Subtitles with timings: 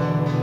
[0.00, 0.39] Let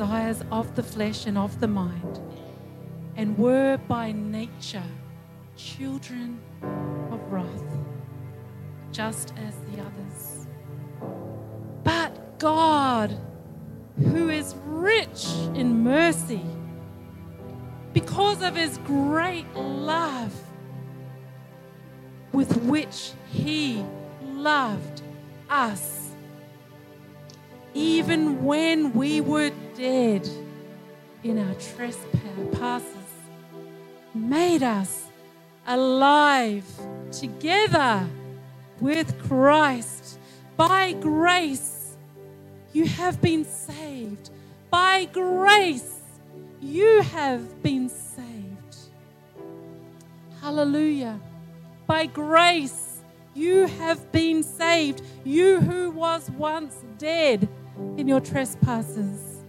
[0.00, 2.20] desires of the flesh and of the mind,
[3.16, 4.90] and were by nature
[5.58, 6.40] children
[7.12, 7.76] of wrath
[8.92, 10.46] just as the others.
[11.84, 13.14] But God,
[13.98, 16.46] who is rich in mercy,
[17.92, 20.32] because of his great love
[22.32, 23.84] with which he
[24.24, 25.02] loved
[25.50, 25.99] us,
[27.74, 30.28] even when we were dead
[31.22, 32.86] in our trespasses,
[34.14, 35.06] made us
[35.66, 36.64] alive
[37.12, 38.06] together
[38.80, 40.18] with Christ.
[40.56, 41.96] By grace,
[42.72, 44.30] you have been saved.
[44.70, 46.00] By grace,
[46.60, 48.76] you have been saved.
[50.40, 51.20] Hallelujah.
[51.86, 53.02] By grace,
[53.34, 55.02] you have been saved.
[55.24, 57.48] You who was once dead
[57.96, 59.44] in your trespasses.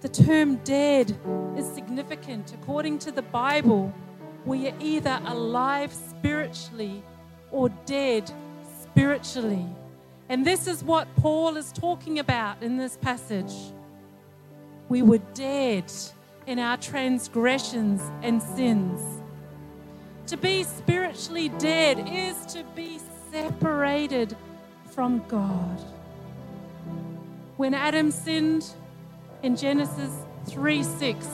[0.00, 1.16] The term dead
[1.56, 2.54] is significant.
[2.54, 3.92] According to the Bible,
[4.44, 7.02] we are either alive spiritually
[7.50, 8.30] or dead
[8.80, 9.66] spiritually.
[10.28, 13.52] And this is what Paul is talking about in this passage.
[14.88, 15.92] We were dead
[16.46, 19.00] in our transgressions and sins.
[20.28, 23.00] To be spiritually dead is to be
[23.32, 24.36] separated
[24.84, 25.95] from God.
[27.56, 28.66] When Adam sinned
[29.42, 30.10] in Genesis
[30.46, 31.26] 3 6,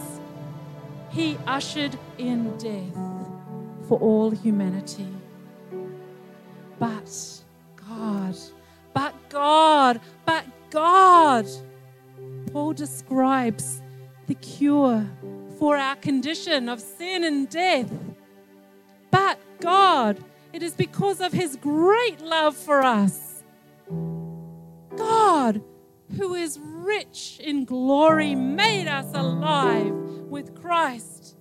[1.10, 2.96] he ushered in death
[3.88, 5.08] for all humanity.
[6.78, 7.42] But
[7.76, 8.36] God,
[8.94, 11.46] but God, but God.
[12.52, 13.82] Paul describes
[14.26, 15.04] the cure
[15.58, 17.90] for our condition of sin and death.
[19.10, 20.22] But God,
[20.52, 23.42] it is because of his great love for us.
[24.96, 25.62] God,
[26.16, 31.36] who is rich in glory, made us alive with Christ.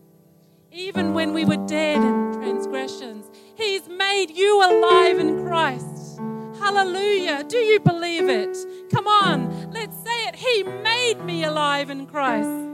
[0.71, 6.19] Even when we were dead in transgressions, He's made you alive in Christ.
[6.59, 7.43] Hallelujah.
[7.43, 8.57] Do you believe it?
[8.93, 10.35] Come on, let's say it.
[10.35, 12.69] He made me alive in Christ.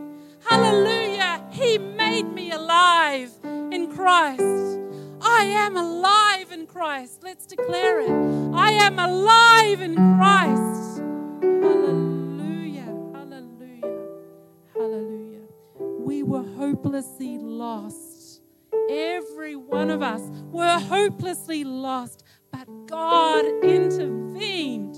[0.47, 1.43] Hallelujah.
[1.51, 4.79] He made me alive in Christ.
[5.21, 7.23] I am alive in Christ.
[7.23, 8.11] Let's declare it.
[8.53, 11.01] I am alive in Christ.
[11.61, 12.93] Hallelujah.
[13.13, 14.07] Hallelujah.
[14.73, 15.41] Hallelujah.
[15.79, 18.41] We were hopelessly lost.
[18.89, 20.21] Every one of us
[20.51, 24.95] were hopelessly lost, but God intervened.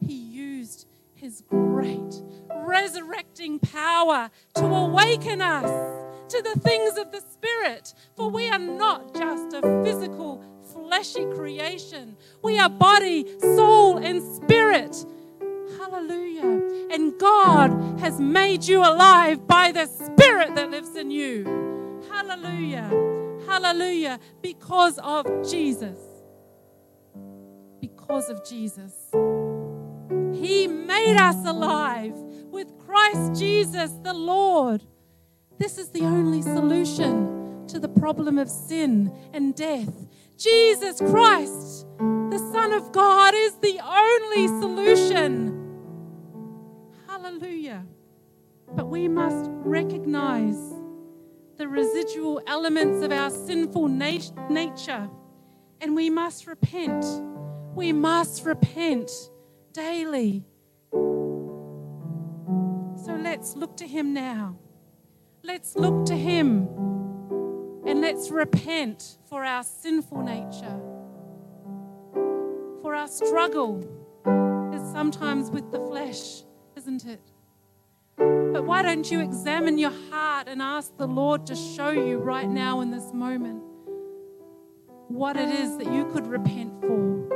[0.00, 2.22] He used his great
[2.54, 5.70] resurrecting power to awaken us
[6.28, 7.94] to the things of the Spirit.
[8.16, 10.42] For we are not just a physical,
[10.72, 15.04] fleshy creation, we are body, soul, and spirit.
[15.82, 16.88] Hallelujah.
[16.92, 22.00] And God has made you alive by the Spirit that lives in you.
[22.08, 22.88] Hallelujah.
[23.48, 24.20] Hallelujah.
[24.40, 25.98] Because of Jesus.
[27.80, 28.92] Because of Jesus.
[30.32, 32.14] He made us alive
[32.52, 34.84] with Christ Jesus the Lord.
[35.58, 39.92] This is the only solution to the problem of sin and death.
[40.38, 45.61] Jesus Christ, the Son of God, is the only solution.
[47.22, 47.86] Hallelujah.
[48.74, 50.58] But we must recognize
[51.56, 55.08] the residual elements of our sinful nat- nature
[55.80, 57.06] and we must repent.
[57.76, 59.12] We must repent
[59.72, 60.44] daily.
[63.04, 64.56] So let's look to Him now.
[65.44, 66.66] Let's look to Him
[67.86, 70.80] and let's repent for our sinful nature,
[72.82, 73.78] for our struggle
[74.74, 76.42] is sometimes with the flesh,
[76.82, 77.20] isn't it?
[78.16, 82.48] But why don't you examine your heart and ask the Lord to show you right
[82.48, 83.62] now in this moment
[85.06, 87.28] what it is that you could repent for?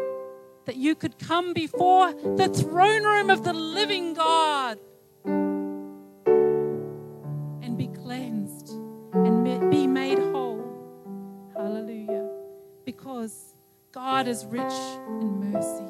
[0.65, 4.81] That you could come before the throne room of the living God
[5.25, 5.95] and
[7.79, 8.71] be cleansed
[9.13, 10.65] and be made whole.
[11.57, 12.29] Hallelujah.
[12.85, 13.55] Because
[13.93, 14.75] God is rich
[15.21, 15.85] in mercy.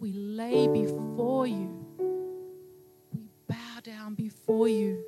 [0.00, 1.84] We lay before you.
[3.12, 5.02] We bow down before you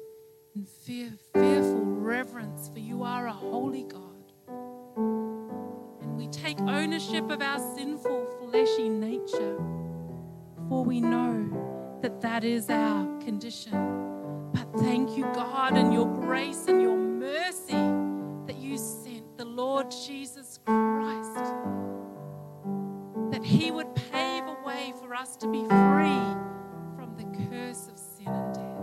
[0.57, 4.33] in fear, fearful reverence, for you are a holy God.
[4.49, 9.59] And we take ownership of our sinful, fleshy nature,
[10.69, 14.51] for we know that that is our condition.
[14.53, 17.75] But thank you, God, and your grace and your mercy
[18.47, 21.55] that you sent the Lord Jesus Christ,
[23.31, 23.95] that He would
[25.11, 26.23] for us to be free
[26.95, 28.79] from the curse of sin and death.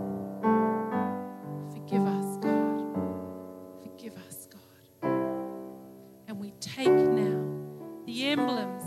[1.72, 2.84] Forgive us, God.
[3.80, 5.10] Forgive us, God.
[6.26, 7.42] And we take now
[8.04, 8.82] the emblems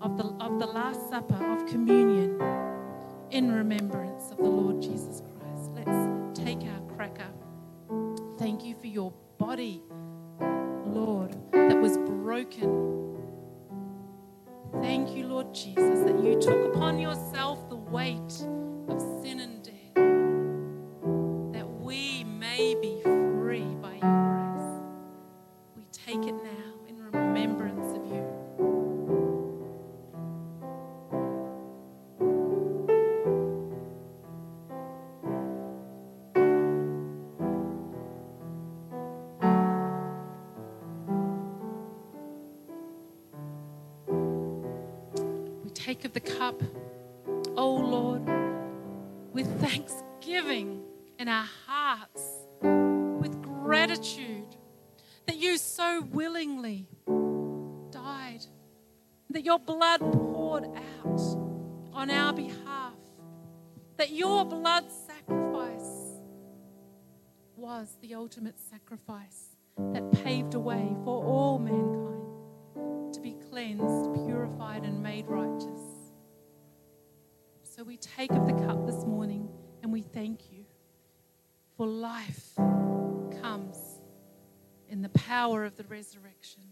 [0.00, 2.40] of the, of the Last Supper of communion
[3.30, 5.70] in remembrance of the Lord Jesus Christ.
[5.74, 7.28] Let's take our cracker.
[8.38, 9.82] Thank you for your body,
[10.86, 13.19] Lord, that was broken.
[14.74, 16.59] Thank you, Lord Jesus, that you took
[85.40, 86.62] power of the resurrection.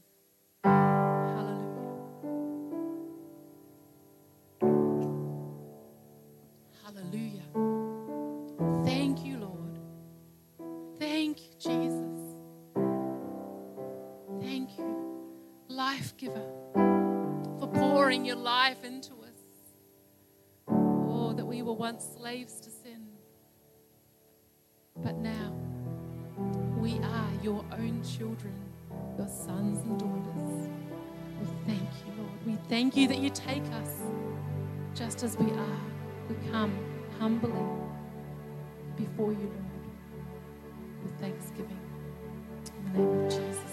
[0.63, 1.63] Hallelujah.
[6.85, 7.49] Hallelujah.
[8.85, 9.79] Thank you, Lord.
[10.99, 12.21] Thank you, Jesus.
[14.43, 15.25] Thank you,
[15.69, 16.47] life giver,
[17.59, 19.41] for pouring your life into us.
[20.69, 23.07] Oh, that we were once slaves to sin,
[24.95, 25.38] but now
[27.49, 28.53] your own children,
[29.17, 30.69] your sons and daughters.
[31.41, 32.47] We thank you, Lord.
[32.47, 34.03] We thank you that you take us
[34.95, 35.81] just as we are.
[36.29, 36.77] We come
[37.19, 37.51] humbly
[38.99, 39.65] before you, Lord,
[41.03, 41.81] with thanksgiving.
[42.85, 43.68] In the name of Jesus,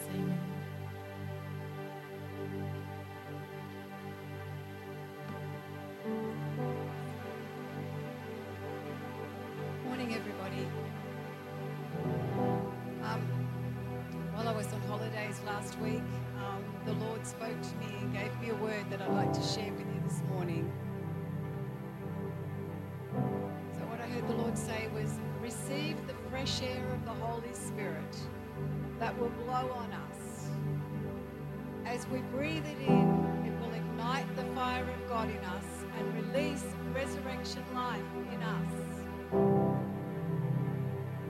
[35.45, 38.95] us and release resurrection life in us.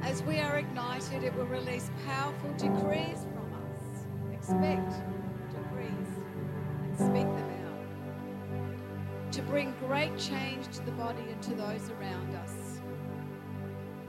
[0.01, 4.05] As we are ignited, it will release powerful decrees from us.
[4.33, 4.91] Expect
[5.49, 6.09] decrees
[6.83, 9.31] and speak them out.
[9.31, 12.79] To bring great change to the body and to those around us.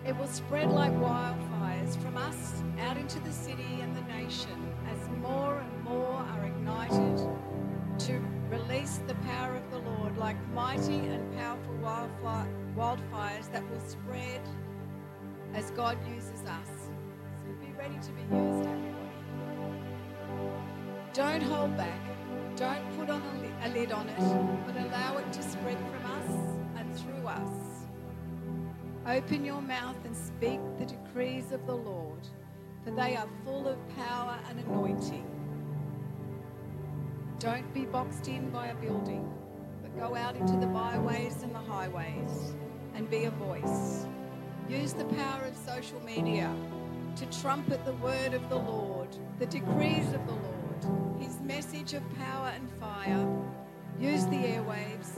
[0.06, 5.08] It will spread like wildfires from us out into the city and the nation as
[5.20, 7.28] more and more are ignited
[7.98, 9.65] to release the power of
[10.26, 14.40] like mighty and powerful wildfire, wildfires that will spread
[15.54, 16.90] as God uses us.
[17.44, 19.12] So be ready to be used, everybody.
[21.12, 22.00] Don't hold back.
[22.56, 24.18] Don't put on a, li- a lid on it,
[24.66, 27.86] but allow it to spread from us and through us.
[29.06, 32.26] Open your mouth and speak the decrees of the Lord,
[32.82, 35.24] for they are full of power and anointing.
[37.38, 39.32] Don't be boxed in by a building,
[39.98, 42.54] go out into the byways and the highways
[42.94, 44.06] and be a voice.
[44.68, 46.54] Use the power of social media
[47.16, 52.02] to trumpet the word of the Lord, the decrees of the Lord, his message of
[52.16, 53.26] power and fire.
[53.98, 55.14] Use the airwaves.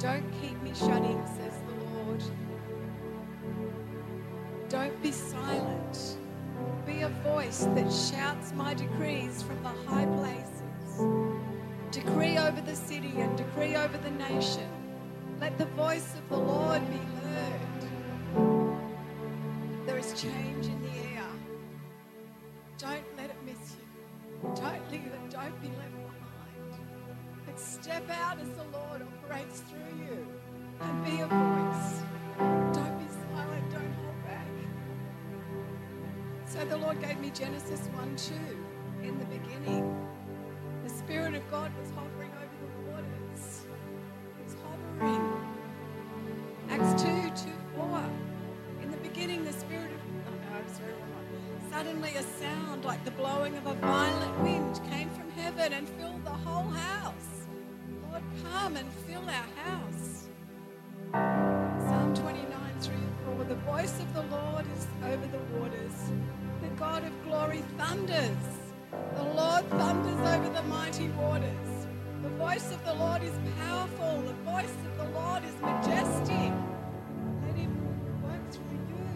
[0.00, 2.22] Don't keep me shut in, says the Lord.
[4.68, 6.16] Don't be silent.
[6.86, 11.53] Be a voice that shouts my decrees from the high places.
[11.94, 14.68] Decree over the city and decree over the nation.
[15.40, 17.60] Let the voice of the Lord be heard.
[19.86, 21.28] There is change in the air.
[22.78, 23.86] Don't let it miss you.
[24.56, 25.30] Don't leave it.
[25.30, 26.82] Don't be left behind.
[27.46, 30.26] But step out as the Lord operates through you
[30.80, 32.02] and be a voice.
[32.74, 33.70] Don't be silent.
[33.70, 34.48] Don't hold back.
[36.46, 38.34] So the Lord gave me Genesis 1 2
[39.06, 40.13] in the beginning.
[41.04, 43.66] The Spirit of God was hovering over the waters.
[44.38, 44.56] He was
[44.98, 45.32] hovering.
[46.70, 47.08] Acts 2
[47.44, 48.04] 2 4.
[48.82, 50.94] In the beginning, the Spirit of oh no, I'm sorry.
[51.70, 56.24] Suddenly, a sound like the blowing of a violent wind came from heaven and filled
[56.24, 57.46] the whole house.
[58.10, 60.28] Lord, come and fill our house.
[61.12, 62.94] Psalm 29 3
[63.36, 63.44] 4.
[63.44, 66.12] The voice of the Lord is over the waters.
[66.62, 68.53] The God of glory thunders.
[69.16, 71.86] The Lord thunders over the mighty waters.
[72.22, 74.22] The voice of the Lord is powerful.
[74.22, 76.52] The voice of the Lord is majestic.
[77.46, 77.74] Let him
[78.22, 79.06] work through you.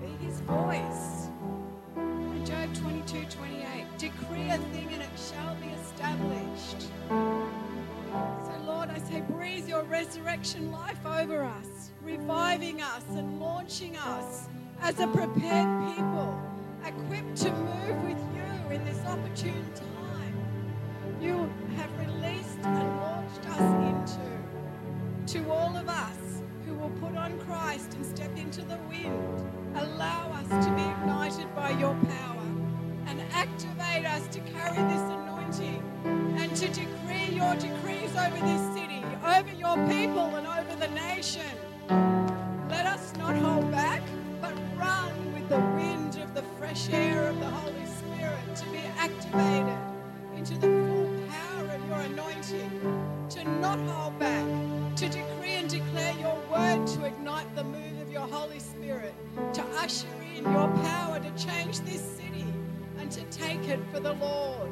[0.00, 1.28] Be his voice.
[1.96, 3.98] And Job 22 28.
[3.98, 6.88] Decree a thing and it shall be established.
[7.08, 14.48] So, Lord, I say, breathe your resurrection life over us, reviving us and launching us
[14.80, 16.40] as a prepared people,
[16.84, 18.35] equipped to move with you
[18.70, 20.34] in this opportune time.
[21.20, 27.38] You have released and launched us into, to all of us who will put on
[27.40, 29.44] Christ and step into the wind.
[29.76, 32.46] Allow us to be ignited by your power
[33.06, 35.82] and activate us to carry this anointing
[36.38, 41.42] and to decree your decrees over this city, over your people, and over the nation.
[42.68, 44.02] Let us not hold back,
[44.40, 47.05] but run with the wind of the fresh air
[49.36, 49.78] activated
[50.36, 54.46] into the full power of your anointing, to not hold back,
[54.96, 59.14] to decree and declare your word, to ignite the move of your Holy Spirit,
[59.52, 62.46] to usher in your power to change this city
[62.98, 64.70] and to take it for the Lord.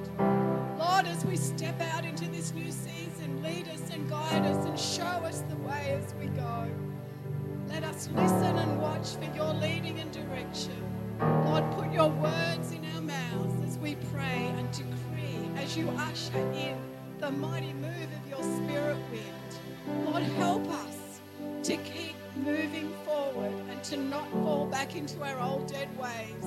[0.78, 4.78] Lord, as we step out into this new season, lead us and guide us and
[4.78, 6.68] show us the way as we go.
[7.68, 10.80] Let us listen and watch for your leading and direction.
[11.20, 13.53] Lord, put your words in our mouths
[13.84, 16.74] we pray and decree as you usher in
[17.18, 20.06] the mighty move of your spirit wind.
[20.06, 21.20] Lord, help us
[21.64, 26.46] to keep moving forward and to not fall back into our old dead ways,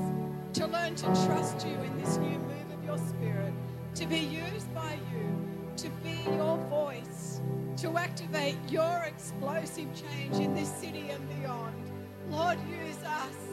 [0.53, 3.53] to learn to trust you in this new move of your spirit,
[3.93, 7.39] to be used by you, to be your voice,
[7.75, 11.75] to activate your explosive change in this city and beyond.
[12.31, 13.46] Lord, use us.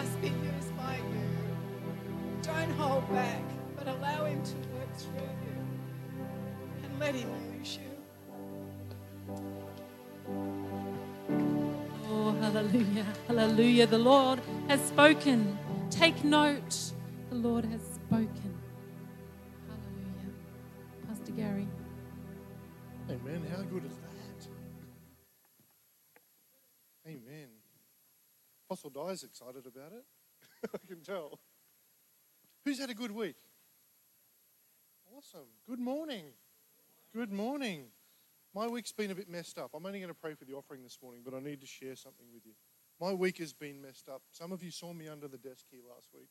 [0.00, 1.28] Us be used by you.
[2.42, 3.42] Don't hold back,
[3.76, 5.56] but allow him to work through you.
[6.84, 7.90] And let him use you.
[12.08, 13.86] Oh, hallelujah, hallelujah.
[13.86, 15.58] The Lord has spoken.
[15.90, 16.92] Take note.
[17.28, 18.54] The Lord has spoken.
[19.68, 20.32] Hallelujah.
[21.08, 21.68] Pastor Gary.
[23.10, 23.44] Amen.
[23.54, 23.98] How good is
[28.70, 30.04] Apostle Die's excited about it.
[30.72, 31.40] I can tell.
[32.64, 33.34] Who's had a good week?
[35.16, 35.48] Awesome.
[35.68, 36.26] Good morning.
[37.12, 37.86] Good morning.
[38.54, 39.72] My week's been a bit messed up.
[39.74, 41.96] I'm only going to pray for the offering this morning, but I need to share
[41.96, 42.52] something with you.
[43.00, 44.22] My week has been messed up.
[44.30, 46.28] Some of you saw me under the desk here last week.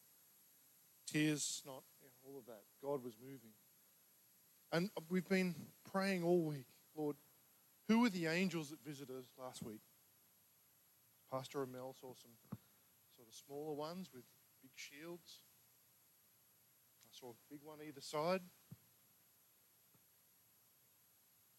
[1.11, 1.83] Tears, snot,
[2.25, 2.61] all of that.
[2.81, 3.51] God was moving.
[4.71, 5.55] And we've been
[5.91, 7.17] praying all week, Lord,
[7.89, 9.81] who were the angels that visited us last week?
[11.31, 12.31] Pastor Amel saw some
[13.15, 14.23] sort of smaller ones with
[14.61, 15.43] big shields.
[17.05, 18.41] I saw a big one either side.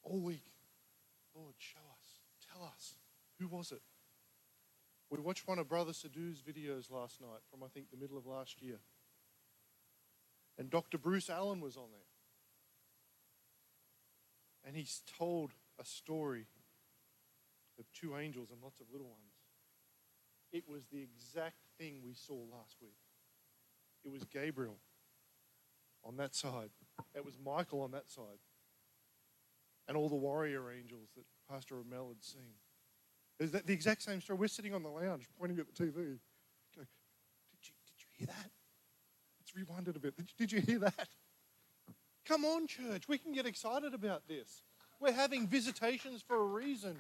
[0.03, 0.51] All week,
[1.35, 2.21] Lord, show us,
[2.53, 2.95] tell us,
[3.39, 3.83] who was it?
[5.11, 8.27] We watched one of Brother Sadhu's videos last night from, I think, the middle of
[8.27, 8.79] last year.
[10.59, 10.99] And Dr.
[10.99, 12.01] Bruce Allen was on there.
[14.65, 16.47] And he's told a story
[17.79, 19.30] of two angels and lots of little ones.
[20.53, 22.97] It was the exact thing we saw last week.
[24.05, 24.79] It was Gabriel
[26.05, 26.71] on that side,
[27.15, 28.41] it was Michael on that side,
[29.87, 32.55] and all the warrior angels that Pastor Ramel had seen.
[33.39, 34.39] Is that the exact same story?
[34.39, 35.95] We're sitting on the lounge pointing at the TV.
[35.95, 38.51] Did you, did you hear that?
[39.41, 40.17] Let's rewind it a bit.
[40.17, 41.09] Did you, did you hear that?
[42.27, 43.09] Come on, church.
[43.09, 44.63] We can get excited about this.
[45.01, 46.99] We're having visitations for a reason.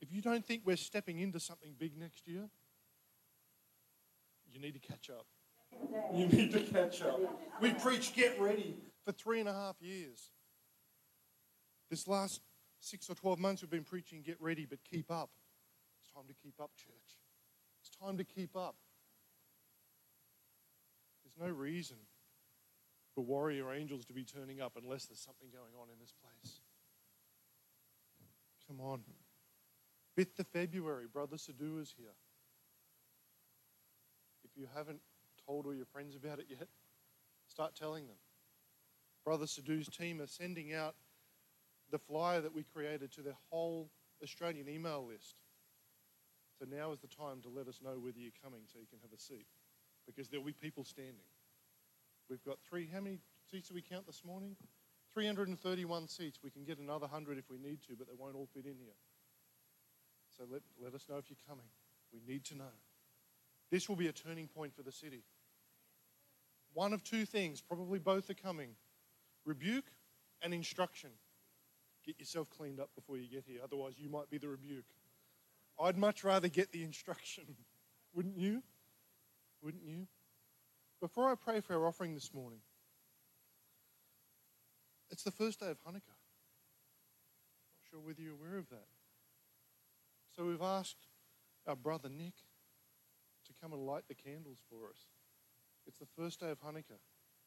[0.00, 2.48] If you don't think we're stepping into something big next year,
[4.50, 5.26] you need to catch up.
[6.14, 7.20] You need to catch up.
[7.60, 10.30] We preached get ready for three and a half years.
[11.90, 12.40] This last
[12.80, 15.30] six or 12 months, we've been preaching get ready, but keep up.
[16.00, 17.18] It's time to keep up, church.
[17.80, 18.76] It's time to keep up.
[21.24, 21.96] There's no reason
[23.14, 26.60] for warrior angels to be turning up unless there's something going on in this place.
[28.66, 29.00] Come on.
[30.18, 32.16] 5th of February, Brother Sadhu is here.
[34.44, 35.00] If you haven't
[35.46, 36.66] told all your friends about it yet,
[37.46, 38.16] start telling them.
[39.24, 40.96] Brother Sadhu's team are sending out
[41.92, 43.90] the flyer that we created to their whole
[44.20, 45.36] Australian email list.
[46.58, 48.98] So now is the time to let us know whether you're coming so you can
[49.02, 49.46] have a seat.
[50.04, 51.28] Because there'll be people standing.
[52.28, 54.56] We've got three, how many seats do we count this morning?
[55.14, 56.40] 331 seats.
[56.42, 58.76] We can get another 100 if we need to, but they won't all fit in
[58.78, 58.96] here.
[60.38, 61.66] So let, let us know if you're coming.
[62.12, 62.72] We need to know.
[63.70, 65.24] This will be a turning point for the city.
[66.72, 68.70] One of two things, probably both are coming
[69.44, 69.86] rebuke
[70.42, 71.10] and instruction.
[72.04, 74.84] Get yourself cleaned up before you get here, otherwise, you might be the rebuke.
[75.80, 77.44] I'd much rather get the instruction,
[78.14, 78.62] wouldn't you?
[79.62, 80.06] Wouldn't you?
[81.00, 82.60] Before I pray for our offering this morning,
[85.10, 86.16] it's the first day of Hanukkah.
[87.70, 88.86] Not sure whether you're aware of that.
[90.38, 91.08] So we've asked
[91.66, 92.34] our brother Nick
[93.44, 95.06] to come and light the candles for us.
[95.84, 97.00] It's the first day of Hanukkah.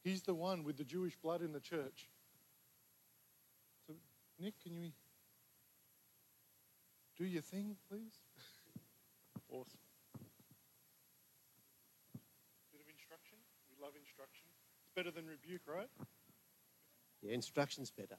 [0.04, 2.10] He's the one with the Jewish blood in the church.
[3.88, 3.94] So,
[4.38, 4.92] Nick, can you
[7.18, 8.20] do your thing, please?
[9.50, 9.80] awesome.
[12.74, 13.38] Bit of instruction.
[13.70, 14.48] We love instruction.
[14.84, 15.88] It's better than rebuke, right?
[17.22, 18.18] Yeah, instruction's better.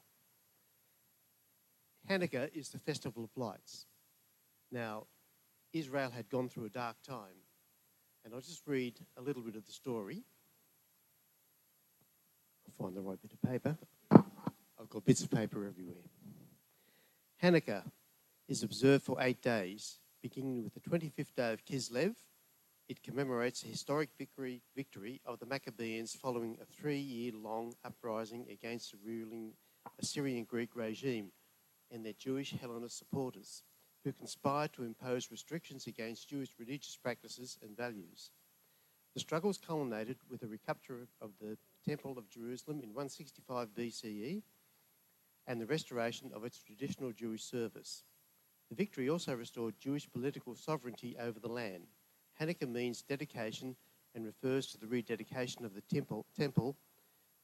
[2.09, 3.85] Hanukkah is the festival of lights.
[4.73, 5.05] Now,
[5.71, 7.45] Israel had gone through a dark time,
[8.25, 10.23] and I'll just read a little bit of the story.
[12.65, 13.77] I'll find the right bit of paper.
[14.11, 16.01] I've got bits of paper everywhere.
[17.43, 17.83] Hanukkah
[18.47, 22.15] is observed for eight days, beginning with the 25th day of Kislev.
[22.89, 28.47] It commemorates the historic victory, victory of the Maccabees following a three year long uprising
[28.51, 29.53] against the ruling
[29.99, 31.31] Assyrian Greek regime
[31.91, 33.61] and their Jewish Hellenist supporters,
[34.03, 38.31] who conspired to impose restrictions against Jewish religious practices and values.
[39.13, 44.41] The struggles culminated with the recapture of the Temple of Jerusalem in 165 BCE
[45.47, 48.03] and the restoration of its traditional Jewish service.
[48.69, 51.87] The victory also restored Jewish political sovereignty over the land.
[52.41, 53.75] Hanukkah means dedication
[54.15, 56.75] and refers to the rededication of the temple, temple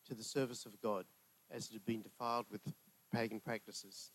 [0.07, 1.05] to the service of God,
[1.51, 2.61] as it had been defiled with
[3.13, 4.11] pagan practices.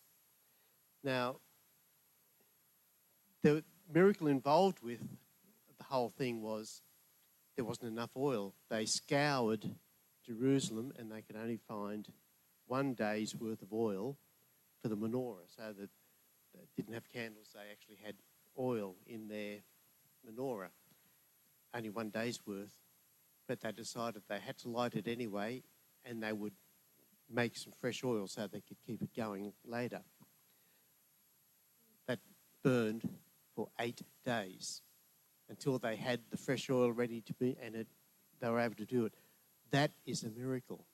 [1.03, 1.37] Now,
[3.45, 5.01] the miracle involved with
[5.77, 6.81] the whole thing was
[7.55, 8.55] there wasn't enough oil.
[8.71, 9.69] They scoured
[10.25, 12.07] Jerusalem and they could only find
[12.65, 14.17] one day's worth of oil
[14.81, 15.89] for the menorah, so that
[16.55, 18.15] they didn't have candles, they actually had
[18.57, 19.57] oil in their
[20.27, 20.69] menorah,
[21.75, 22.79] only one day's worth.
[23.47, 25.61] But they decided they had to light it anyway
[26.03, 26.53] and they would
[27.29, 30.01] make some fresh oil so they could keep it going later.
[32.07, 32.17] That
[32.63, 33.07] burned
[33.55, 34.81] for eight days
[35.49, 37.87] until they had the fresh oil ready to be, and it,
[38.41, 39.13] they were able to do it.
[39.71, 40.85] That is a miracle.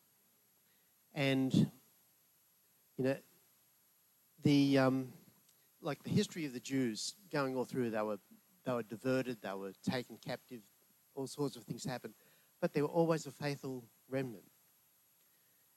[1.13, 1.53] And,
[2.97, 3.17] you know,
[4.43, 5.13] the, um,
[5.81, 8.19] like the history of the Jews going all through, they were,
[8.65, 10.61] they were diverted, they were taken captive,
[11.15, 12.13] all sorts of things happened.
[12.61, 14.43] But they were always a faithful remnant.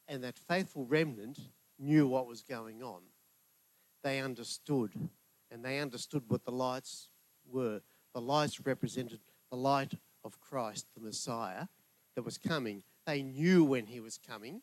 [0.06, 1.38] And that faithful remnant
[1.78, 3.00] knew what was going on.
[4.02, 4.92] They understood,
[5.50, 7.08] and they understood what the lights
[7.46, 7.80] were.
[8.14, 11.66] The lights represented the light of Christ, the Messiah,
[12.14, 12.82] that was coming.
[13.06, 14.62] They knew when he was coming,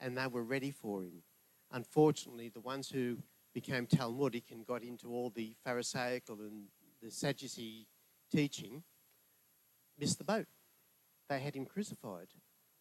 [0.00, 1.22] and they were ready for him.
[1.70, 3.18] Unfortunately, the ones who
[3.54, 6.64] became Talmudic and got into all the Pharisaical and
[7.02, 7.86] the Sadducee
[8.30, 8.82] teaching
[9.98, 10.46] missed the boat.
[11.28, 12.28] They had him crucified.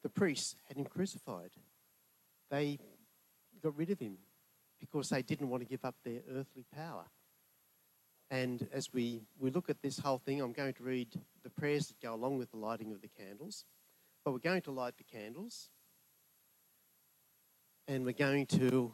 [0.02, 1.52] The priests had him crucified.
[2.49, 2.80] They
[3.62, 4.17] got rid of him
[4.84, 7.06] because they didn't want to give up their earthly power.
[8.30, 11.08] And as we, we look at this whole thing, I'm going to read
[11.43, 13.65] the prayers that go along with the lighting of the candles.
[14.26, 15.69] But we're going to light the candles
[17.88, 18.93] and we're going to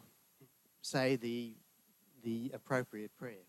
[0.82, 1.56] say the,
[2.24, 3.49] the appropriate prayer.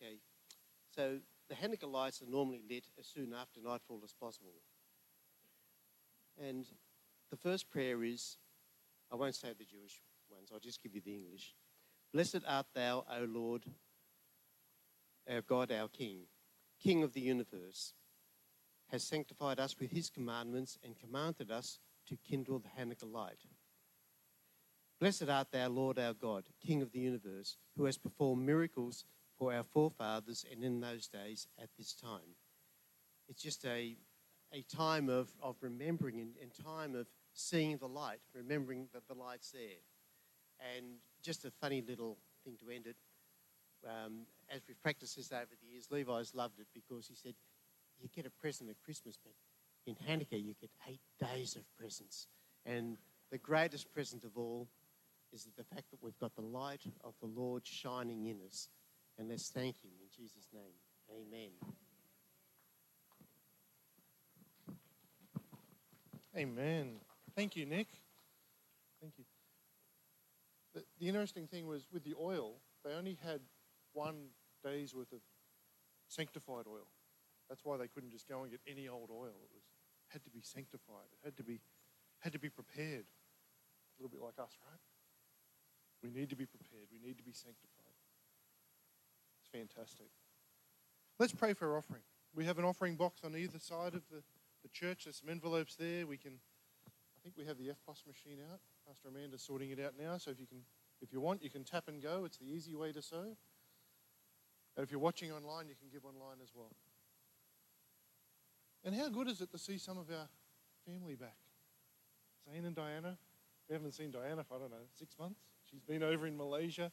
[0.00, 0.18] Okay,
[0.94, 4.60] so the Hanukkah lights are normally lit as soon after nightfall as possible.
[6.38, 6.66] And
[7.30, 8.36] the first prayer is
[9.10, 11.54] I won't say the Jewish ones, I'll just give you the English.
[12.12, 13.64] Blessed art thou, O Lord,
[15.30, 16.22] our God, our King,
[16.82, 17.94] King of the universe,
[18.90, 21.78] has sanctified us with his commandments and commanded us
[22.08, 23.40] to kindle the Hanukkah light.
[25.00, 29.04] Blessed art thou, Lord our God, King of the universe, who has performed miracles
[29.38, 32.36] for our forefathers and in those days at this time.
[33.28, 33.96] It's just a,
[34.52, 39.14] a time of, of remembering and, and time of seeing the light, remembering that the
[39.14, 39.82] light's there.
[40.76, 42.96] And just a funny little thing to end it.
[43.86, 47.34] Um, as we've practiced this over the years, Levi's loved it because he said,
[48.00, 49.32] You get a present at Christmas, but
[49.86, 52.26] in Hanukkah you get eight days of presents.
[52.64, 52.96] And
[53.30, 54.68] the greatest present of all
[55.32, 58.68] is the fact that we've got the light of the Lord shining in us.
[59.18, 60.74] And let's thank Him in Jesus' name.
[61.10, 61.50] Amen.
[66.36, 66.96] Amen.
[67.34, 67.88] Thank you, Nick.
[69.00, 69.24] Thank you.
[70.74, 73.40] The, the interesting thing was with the oil, they only had
[73.92, 74.28] one
[74.62, 75.20] day's worth of
[76.08, 76.86] sanctified oil.
[77.48, 79.32] That's why they couldn't just go and get any old oil.
[79.44, 79.62] It was
[80.08, 81.12] had to be sanctified.
[81.12, 81.60] It had to be
[82.20, 83.04] had to be prepared.
[83.04, 84.80] A little bit like us, right?
[86.02, 86.88] We need to be prepared.
[86.92, 87.75] We need to be sanctified.
[89.56, 90.08] Fantastic.
[91.18, 92.02] Let's pray for our offering.
[92.34, 94.22] We have an offering box on either side of the,
[94.62, 95.04] the church.
[95.04, 96.06] There's some envelopes there.
[96.06, 96.32] We can
[96.86, 98.60] I think we have the EFTPOS machine out.
[98.86, 100.18] Pastor Amanda's sorting it out now.
[100.18, 100.58] So if you can
[101.00, 102.24] if you want, you can tap and go.
[102.26, 103.36] It's the easy way to sow.
[104.76, 106.72] And if you're watching online, you can give online as well.
[108.84, 110.28] And how good is it to see some of our
[110.86, 111.36] family back?
[112.44, 113.16] Zane and Diana.
[113.70, 115.40] We haven't seen Diana for, I don't know, six months.
[115.70, 116.92] She's been over in Malaysia.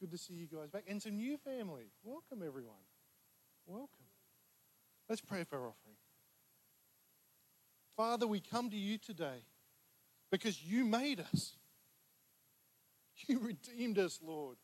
[0.00, 0.84] Good to see you guys back.
[0.88, 1.90] And some new family.
[2.02, 2.76] Welcome, everyone.
[3.66, 4.06] Welcome.
[5.08, 5.96] Let's pray for our offering.
[7.96, 9.44] Father, we come to you today
[10.30, 11.52] because you made us.
[13.26, 14.56] You redeemed us, Lord.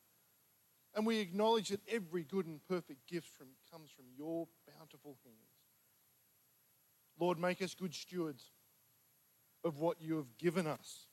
[0.94, 5.36] And we acknowledge that every good and perfect gift from, comes from your bountiful hands.
[7.20, 8.52] Lord, make us good stewards
[9.62, 11.06] of what you have given us.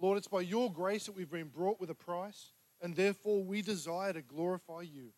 [0.00, 3.62] Lord, it's by your grace that we've been brought with a price, and therefore we
[3.62, 5.10] desire to glorify you.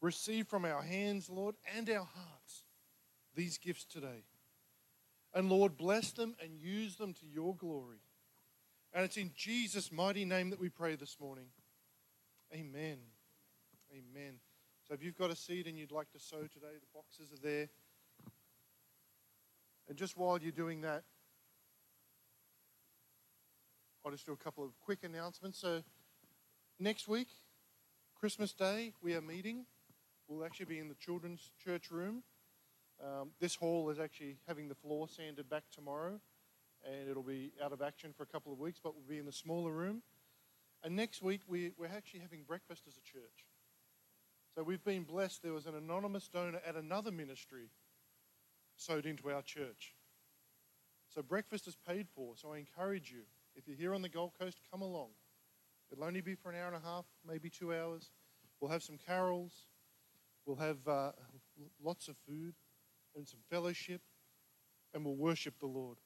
[0.00, 2.64] Receive from our hands, Lord, and our hearts
[3.34, 4.24] these gifts today.
[5.34, 7.98] And Lord, bless them and use them to your glory.
[8.94, 11.46] And it's in Jesus' mighty name that we pray this morning.
[12.54, 12.98] Amen.
[13.92, 14.34] Amen.
[14.86, 17.42] So if you've got a seed and you'd like to sow today, the boxes are
[17.42, 17.68] there.
[19.88, 21.02] And just while you're doing that,
[24.08, 25.58] I'll just do a couple of quick announcements.
[25.58, 25.82] So
[26.80, 27.28] next week,
[28.18, 29.66] Christmas Day, we are meeting.
[30.26, 32.22] We'll actually be in the children's church room.
[33.04, 36.18] Um, this hall is actually having the floor sanded back tomorrow,
[36.86, 39.26] and it'll be out of action for a couple of weeks, but we'll be in
[39.26, 40.00] the smaller room.
[40.82, 43.44] And next week, we, we're actually having breakfast as a church.
[44.54, 45.42] So we've been blessed.
[45.42, 47.68] There was an anonymous donor at another ministry
[48.74, 49.92] sowed into our church.
[51.14, 52.36] So breakfast is paid for.
[52.36, 53.24] So I encourage you,
[53.58, 55.08] if you're here on the Gold Coast, come along.
[55.90, 58.10] It'll only be for an hour and a half, maybe two hours.
[58.60, 59.66] We'll have some carols.
[60.46, 61.10] We'll have uh,
[61.82, 62.54] lots of food
[63.16, 64.00] and some fellowship,
[64.94, 65.98] and we'll worship the Lord.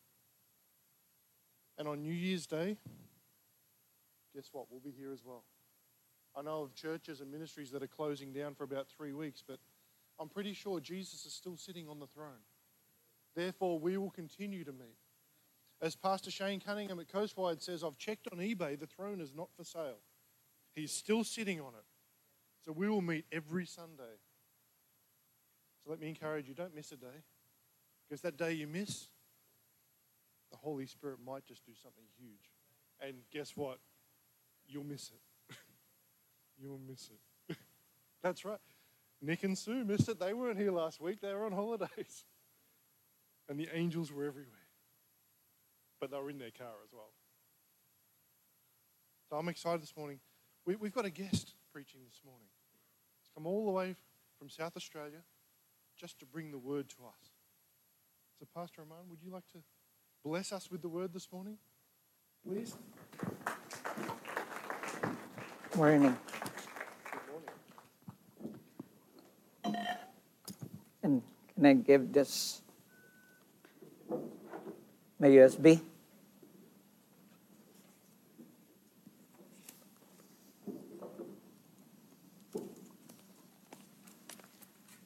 [1.76, 2.78] And on New Year's Day,
[4.34, 4.66] guess what?
[4.70, 5.44] We'll be here as well.
[6.34, 9.58] I know of churches and ministries that are closing down for about three weeks, but
[10.18, 12.46] I'm pretty sure Jesus is still sitting on the throne.
[13.36, 14.96] Therefore, we will continue to meet.
[15.82, 19.48] As Pastor Shane Cunningham at Coastwide says, I've checked on eBay, the throne is not
[19.56, 19.98] for sale.
[20.76, 21.84] He's still sitting on it.
[22.64, 24.20] So we will meet every Sunday.
[25.82, 27.24] So let me encourage you don't miss a day.
[28.08, 29.08] Because that day you miss,
[30.52, 32.52] the Holy Spirit might just do something huge.
[33.00, 33.78] And guess what?
[34.68, 35.56] You'll miss it.
[36.62, 37.10] You'll miss
[37.48, 37.56] it.
[38.22, 38.60] That's right.
[39.20, 40.20] Nick and Sue missed it.
[40.20, 42.24] They weren't here last week, they were on holidays.
[43.48, 44.61] And the angels were everywhere.
[46.02, 47.12] But they were in their car as well.
[49.30, 50.18] So I'm excited this morning.
[50.66, 52.48] We, have got a guest preaching this morning.
[53.20, 53.94] He's come all the way
[54.36, 55.22] from South Australia
[55.96, 57.30] just to bring the word to us.
[58.40, 59.58] So, Pastor Roman, would you like to
[60.24, 61.56] bless us with the word this morning?
[62.44, 62.74] Please.
[65.76, 66.18] Morning.
[67.12, 67.20] Good
[69.70, 69.86] morning.
[71.04, 71.22] And
[71.54, 72.60] can I give this
[75.20, 75.80] my USB?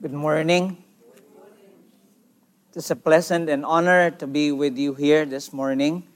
[0.07, 0.85] Good morning.
[2.77, 6.07] It's a pleasant and honor to be with you here this morning.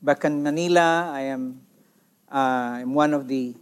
[0.00, 1.60] Back in Manila, I am
[2.32, 3.54] uh, I'm one of the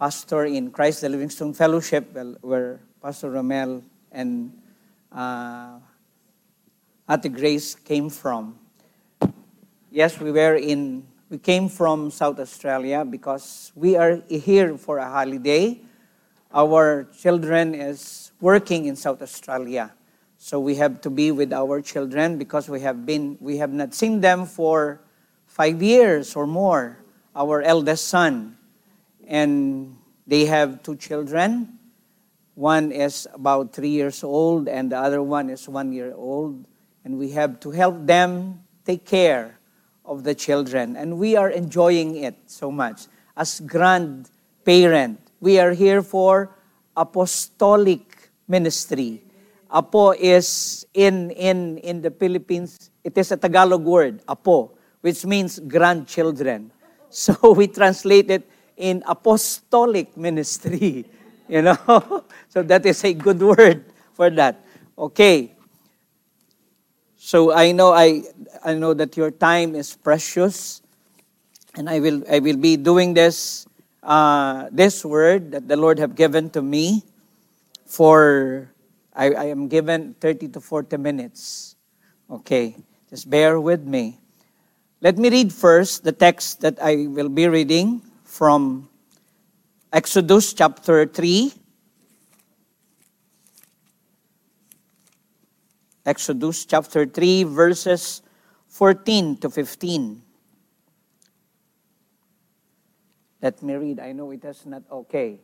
[0.00, 4.56] pastor in Christ the Livingstone Fellowship, where Pastor Romel and
[5.12, 5.76] uh,
[7.10, 8.58] Ate Grace came from.
[9.90, 11.04] Yes, we were in.
[11.28, 15.78] We came from South Australia because we are here for a holiday.
[16.56, 19.92] Our children is working in South Australia,
[20.38, 23.92] so we have to be with our children because we have been we have not
[23.92, 25.04] seen them for
[25.44, 27.04] five years or more
[27.36, 28.56] our eldest son.
[29.28, 31.78] And they have two children.
[32.54, 36.64] One is about three years old, and the other one is one year old.
[37.04, 39.58] And we have to help them take care
[40.06, 40.96] of the children.
[40.96, 43.08] And we are enjoying it so much.
[43.36, 46.50] As grandparent, we are here for
[46.96, 49.22] apostolic ministry.
[49.70, 55.58] Apo is in, in, in the Philippines, it is a Tagalog word, apo, which means
[55.60, 56.72] grandchildren.
[57.08, 61.06] So we translate it in apostolic ministry,
[61.48, 62.24] you know.
[62.48, 64.60] so that is a good word for that.
[64.98, 65.54] Okay.
[67.16, 68.22] So I know I
[68.64, 70.82] I know that your time is precious,
[71.74, 73.65] and I will I will be doing this
[74.06, 77.02] uh, this word that the Lord have given to me
[77.84, 78.70] for
[79.14, 81.74] I, I am given 30 to 40 minutes.
[82.30, 82.76] Okay,
[83.10, 84.18] just bear with me.
[85.00, 88.88] Let me read first the text that I will be reading from
[89.92, 91.52] Exodus chapter 3.
[96.04, 98.22] Exodus chapter 3, verses
[98.68, 100.22] 14 to 15.
[103.42, 104.00] Let me read.
[104.00, 105.40] I know it is not okay.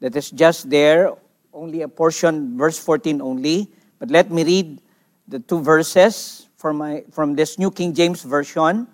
[0.00, 1.12] That is just there,
[1.52, 3.68] only a portion, verse 14 only.
[3.98, 4.80] But let me read
[5.28, 8.86] the two verses from, my, from this New King James Version.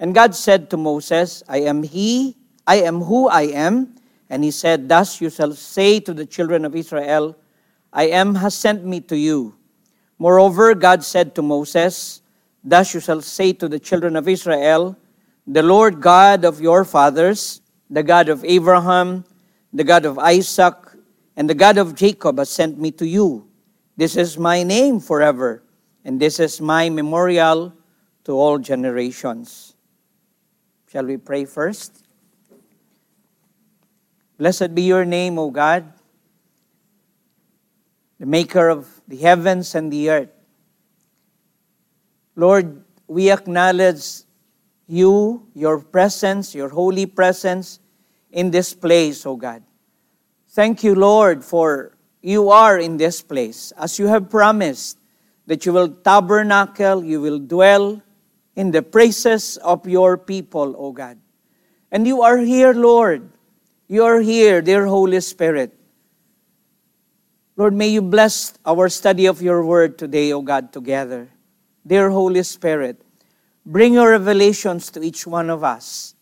[0.00, 3.94] And God said to Moses, I am He, I am who I am.
[4.30, 7.36] And he said, Thus you shall say to the children of Israel,
[7.92, 9.54] I am has sent me to you.
[10.18, 12.22] Moreover, God said to Moses,
[12.62, 14.96] Thus you shall say to the children of Israel,
[15.46, 17.60] The Lord God of your fathers,
[17.94, 19.24] the God of Abraham,
[19.72, 20.74] the God of Isaac,
[21.36, 23.46] and the God of Jacob has sent me to you.
[23.96, 25.62] This is my name forever
[26.04, 27.72] and this is my memorial
[28.24, 29.76] to all generations.
[30.90, 32.04] Shall we pray first?
[34.38, 35.92] Blessed be your name, O God,
[38.18, 40.30] the maker of the heavens and the earth.
[42.34, 44.22] Lord, we acknowledge
[44.88, 47.78] you, your presence, your holy presence
[48.34, 49.62] in this place, O God.
[50.50, 54.98] Thank you, Lord, for you are in this place, as you have promised
[55.46, 58.02] that you will tabernacle, you will dwell
[58.56, 61.18] in the praises of your people, O God.
[61.92, 63.30] And you are here, Lord.
[63.86, 65.78] You are here, dear Holy Spirit.
[67.56, 71.28] Lord, may you bless our study of your word today, O God, together.
[71.86, 73.00] Dear Holy Spirit,
[73.64, 76.14] bring your revelations to each one of us.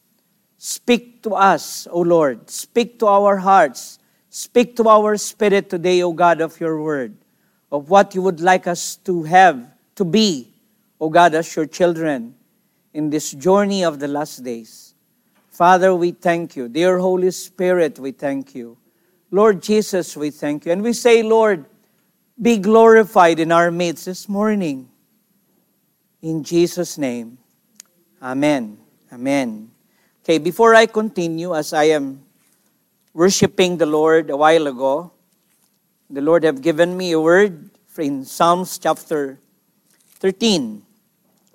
[0.64, 2.48] Speak to us, O Lord.
[2.48, 3.98] Speak to our hearts.
[4.30, 7.16] Speak to our spirit today, O God, of your word,
[7.72, 9.58] of what you would like us to have,
[9.96, 10.54] to be,
[11.00, 12.36] O God, as your children
[12.94, 14.94] in this journey of the last days.
[15.50, 16.68] Father, we thank you.
[16.68, 18.78] Dear Holy Spirit, we thank you.
[19.32, 20.70] Lord Jesus, we thank you.
[20.70, 21.66] And we say, Lord,
[22.40, 24.88] be glorified in our midst this morning.
[26.22, 27.38] In Jesus' name,
[28.22, 28.78] Amen.
[29.12, 29.71] Amen.
[30.22, 32.22] Okay, before I continue, as I am
[33.12, 35.10] worshiping the Lord a while ago,
[36.08, 39.40] the Lord have given me a word in Psalms chapter
[40.20, 40.80] 13.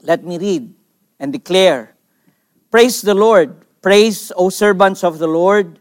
[0.04, 0.74] Let me read
[1.18, 1.96] and declare.
[2.70, 3.56] Praise the Lord.
[3.82, 5.80] Praise, O servants of the Lord.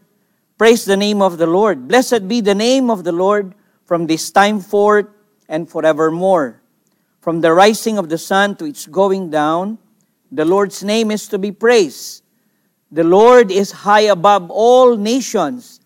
[0.57, 1.89] Praise the name of the Lord.
[1.89, 5.07] Blessed be the name of the Lord from this time forth
[5.49, 6.61] and forevermore.
[7.19, 9.77] From the rising of the sun to its going down,
[10.31, 12.23] the Lord's name is to be praised.
[12.91, 15.81] The Lord is high above all nations,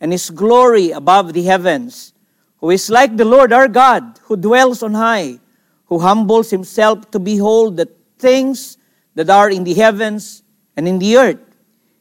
[0.00, 2.12] and his glory above the heavens.
[2.58, 5.40] Who is like the Lord our God, who dwells on high,
[5.86, 7.88] who humbles himself to behold the
[8.18, 8.78] things
[9.16, 10.42] that are in the heavens
[10.76, 11.40] and in the earth.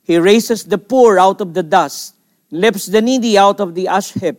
[0.04, 2.16] He raises the poor out of the dust,
[2.52, 4.38] lifts the needy out of the ash heap,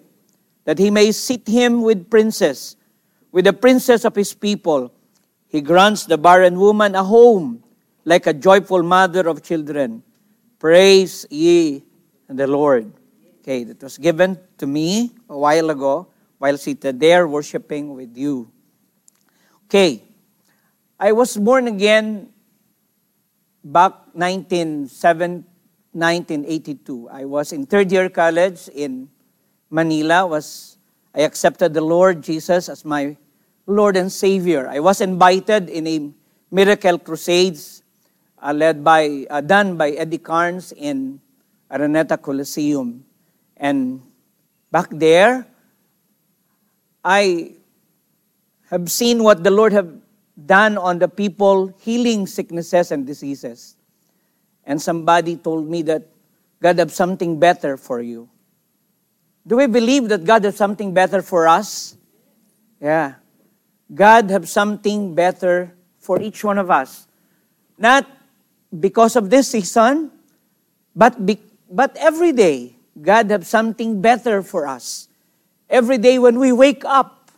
[0.64, 2.76] that he may sit him with princes,
[3.32, 4.94] with the princes of his people.
[5.48, 7.63] He grants the barren woman a home,
[8.04, 10.02] like a joyful mother of children.
[10.58, 11.82] Praise ye
[12.28, 12.92] the Lord.
[13.40, 18.50] Okay, that was given to me a while ago while seated there worshiping with you.
[19.66, 20.02] Okay,
[20.98, 22.28] I was born again
[23.62, 25.44] back 1970
[25.94, 27.08] 1982.
[27.08, 29.08] I was in third year college in
[29.70, 30.26] Manila.
[30.26, 30.76] Was
[31.14, 33.16] I accepted the Lord Jesus as my
[33.66, 34.68] Lord and Savior.
[34.68, 36.10] I was invited in a
[36.50, 37.73] miracle crusades
[38.44, 41.20] uh, led by uh, done by Eddie Carnes in
[41.72, 43.04] Araneta Coliseum,
[43.56, 44.02] and
[44.70, 45.46] back there,
[47.02, 47.54] I
[48.68, 49.90] have seen what the Lord have
[50.46, 53.76] done on the people healing sicknesses and diseases
[54.66, 56.02] and somebody told me that
[56.60, 58.28] God has something better for you.
[59.46, 61.96] Do we believe that God has something better for us?
[62.80, 63.14] Yeah.
[63.94, 67.06] God has something better for each one of us.
[67.76, 68.06] Not
[68.80, 70.10] because of this season,
[70.94, 75.08] but, be, but every day, God has something better for us.
[75.68, 77.30] Every day when we wake up,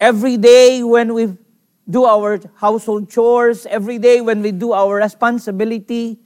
[0.00, 1.36] every day when we
[1.88, 6.18] do our household chores, every day when we do our responsibility,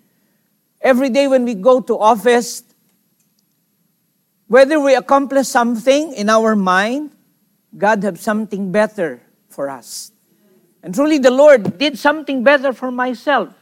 [0.81, 2.63] Every day when we go to office,
[4.47, 7.11] whether we accomplish something in our mind,
[7.77, 10.13] God has something better for us.
[10.83, 13.53] And truly the Lord did something better for myself.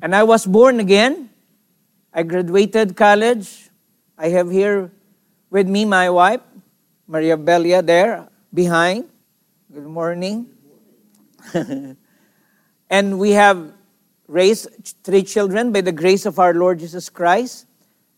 [0.00, 1.28] And I was born again.
[2.14, 3.68] I graduated college.
[4.16, 4.92] I have here
[5.50, 6.40] with me my wife,
[7.08, 9.08] Maria Belia, there behind.
[9.72, 10.46] Good morning.
[12.90, 13.72] and we have
[14.28, 14.68] raised
[15.02, 17.66] three children by the grace of our Lord Jesus Christ.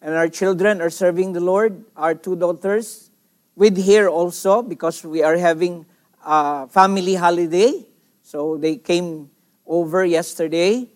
[0.03, 1.83] And our children are serving the Lord.
[1.97, 3.11] Our two daughters
[3.57, 5.87] with here also because we are having
[6.27, 7.87] a family holiday.
[8.23, 9.31] So they came
[9.66, 10.88] over yesterday.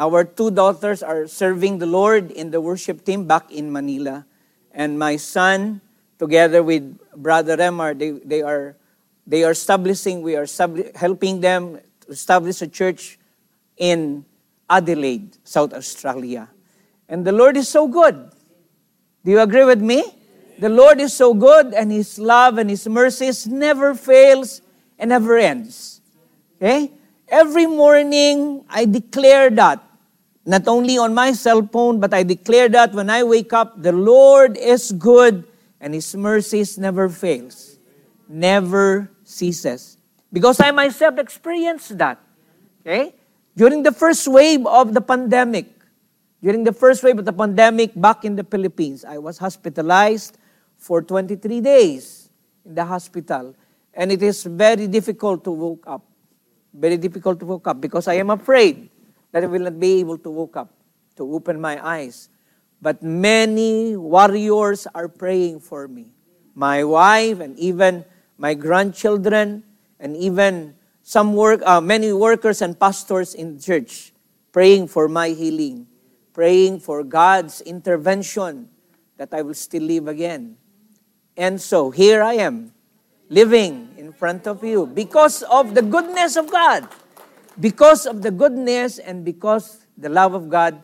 [0.00, 4.24] Our two daughters are serving the Lord in the worship team back in Manila.
[4.72, 5.82] And my son,
[6.18, 8.76] together with Brother Remar, they, they are
[9.26, 10.46] they are establishing, we are
[10.96, 13.18] helping them establish a church
[13.76, 14.24] in
[14.68, 16.48] Adelaide, South Australia.
[17.06, 18.16] And the Lord is so good.
[19.22, 20.02] Do you agree with me?
[20.58, 24.62] The Lord is so good, and His love and His mercies never fails
[24.98, 26.00] and never ends.
[26.56, 26.90] Okay?
[27.28, 29.89] Every morning, I declare that.
[30.50, 33.94] Not only on my cell phone, but I declare that when I wake up, the
[33.94, 35.46] Lord is good,
[35.78, 37.78] and His mercies never fails,
[38.26, 39.96] never ceases.
[40.32, 42.18] Because I myself experienced that.
[42.82, 43.14] Okay?
[43.54, 45.70] During the first wave of the pandemic,
[46.42, 50.36] during the first wave of the pandemic back in the Philippines, I was hospitalized
[50.78, 52.28] for 23 days
[52.66, 53.54] in the hospital.
[53.94, 56.02] And it is very difficult to wake up.
[56.74, 58.89] Very difficult to wake up because I am afraid
[59.32, 60.72] that I will not be able to wake up,
[61.16, 62.28] to open my eyes.
[62.82, 66.12] But many warriors are praying for me.
[66.54, 68.04] my wife, and even
[68.36, 69.64] my grandchildren,
[69.98, 74.12] and even some work, uh, many workers and pastors in church
[74.52, 75.86] praying for my healing,
[76.32, 78.68] praying for God's intervention
[79.16, 80.56] that I will still live again.
[81.36, 82.72] And so here I am,
[83.28, 86.88] living in front of you because of the goodness of God.
[87.58, 90.82] Because of the goodness and because the love of God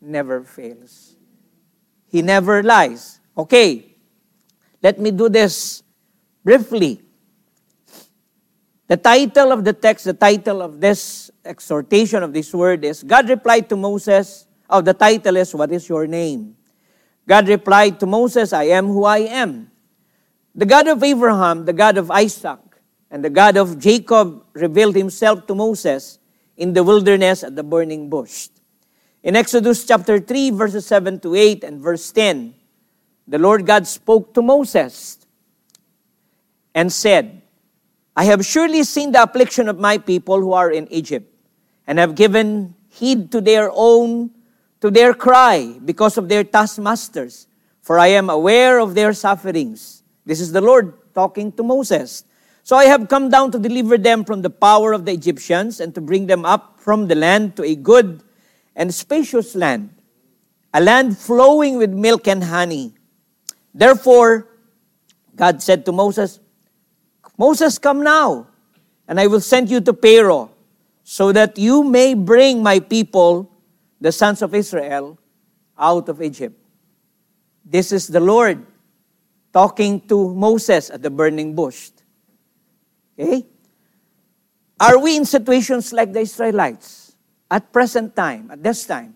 [0.00, 1.16] never fails.
[2.08, 3.20] He never lies.
[3.36, 3.96] Okay,
[4.82, 5.82] let me do this
[6.44, 7.02] briefly.
[8.88, 13.28] The title of the text, the title of this exhortation of this word is God
[13.28, 16.56] replied to Moses, oh, the title is What is your name?
[17.26, 19.70] God replied to Moses, I am who I am.
[20.54, 22.58] The God of Abraham, the God of Isaac,
[23.10, 26.18] and the God of Jacob revealed himself to Moses
[26.56, 28.48] in the wilderness at the burning bush.
[29.22, 32.54] In Exodus chapter 3, verses 7 to 8 and verse 10,
[33.26, 35.18] the Lord God spoke to Moses
[36.74, 37.42] and said,
[38.16, 41.32] I have surely seen the affliction of my people who are in Egypt,
[41.86, 44.30] and have given heed to their own,
[44.80, 47.46] to their cry because of their taskmasters,
[47.80, 50.02] for I am aware of their sufferings.
[50.26, 52.24] This is the Lord talking to Moses.
[52.68, 55.94] So I have come down to deliver them from the power of the Egyptians and
[55.94, 58.22] to bring them up from the land to a good
[58.76, 59.88] and spacious land,
[60.74, 62.92] a land flowing with milk and honey.
[63.72, 64.48] Therefore,
[65.34, 66.40] God said to Moses,
[67.38, 68.48] Moses, come now,
[69.08, 70.50] and I will send you to Pharaoh,
[71.04, 73.50] so that you may bring my people,
[73.98, 75.16] the sons of Israel,
[75.78, 76.54] out of Egypt.
[77.64, 78.66] This is the Lord
[79.54, 81.92] talking to Moses at the burning bush.
[83.18, 83.46] Okay?
[84.80, 87.16] Are we in situations like the Israelites
[87.50, 89.14] at present time, at this time?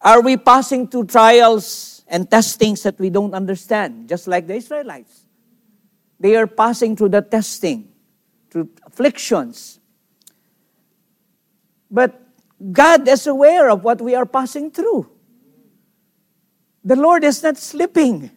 [0.00, 5.24] Are we passing through trials and testings that we don't understand, just like the Israelites?
[6.18, 7.88] They are passing through the testing,
[8.50, 9.78] through afflictions.
[11.90, 12.20] But
[12.72, 15.10] God is aware of what we are passing through.
[16.84, 18.30] The Lord is not sleeping.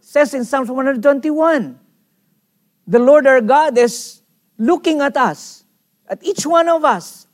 [0.00, 1.78] Says in Psalms 121.
[2.86, 4.22] The Lord our God is
[4.58, 5.64] looking at us,
[6.08, 7.26] at each one of us.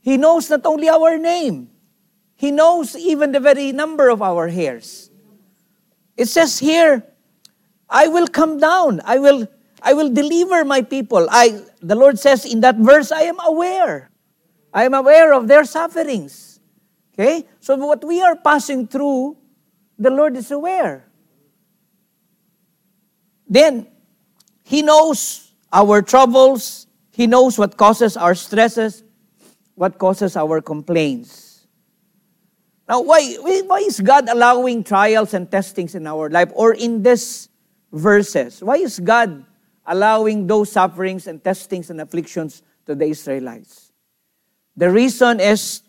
[0.00, 1.70] He knows not only our name,
[2.36, 5.10] He knows even the very number of our hairs.
[6.16, 7.04] It says here,
[7.88, 9.00] I will come down.
[9.04, 9.46] I will,
[9.82, 11.28] I will deliver my people.
[11.30, 14.10] I, the Lord says in that verse, I am aware.
[14.72, 16.60] I am aware of their sufferings.
[17.14, 17.46] Okay?
[17.60, 19.36] So what we are passing through,
[19.98, 21.08] the Lord is aware.
[23.48, 23.86] Then,
[24.66, 26.86] He knows our troubles.
[27.12, 29.02] He knows what causes our stresses,
[29.74, 31.66] what causes our complaints.
[32.88, 37.48] Now, why, why is God allowing trials and testings in our life or in this
[37.92, 38.62] verses.
[38.62, 39.44] Why is God
[39.86, 43.92] allowing those sufferings and testings and afflictions to the Israelites?
[44.76, 45.82] The reason is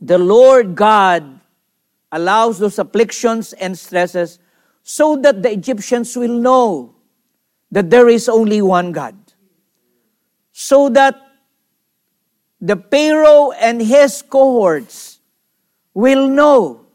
[0.00, 1.40] the Lord God
[2.12, 4.38] allows those afflictions and stresses
[4.82, 6.93] so that the Egyptians will know
[7.74, 9.18] that there is only one God.
[10.52, 11.18] So that
[12.60, 15.18] the Pharaoh and his cohorts
[15.92, 16.86] will know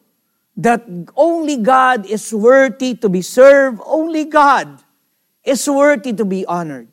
[0.56, 4.80] that only God is worthy to be served, only God
[5.44, 6.88] is worthy to be honored.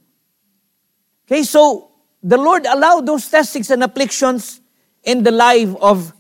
[1.27, 1.93] Okay, so
[2.25, 4.61] the Lord allowed those testings and afflictions
[5.05, 6.13] in the life of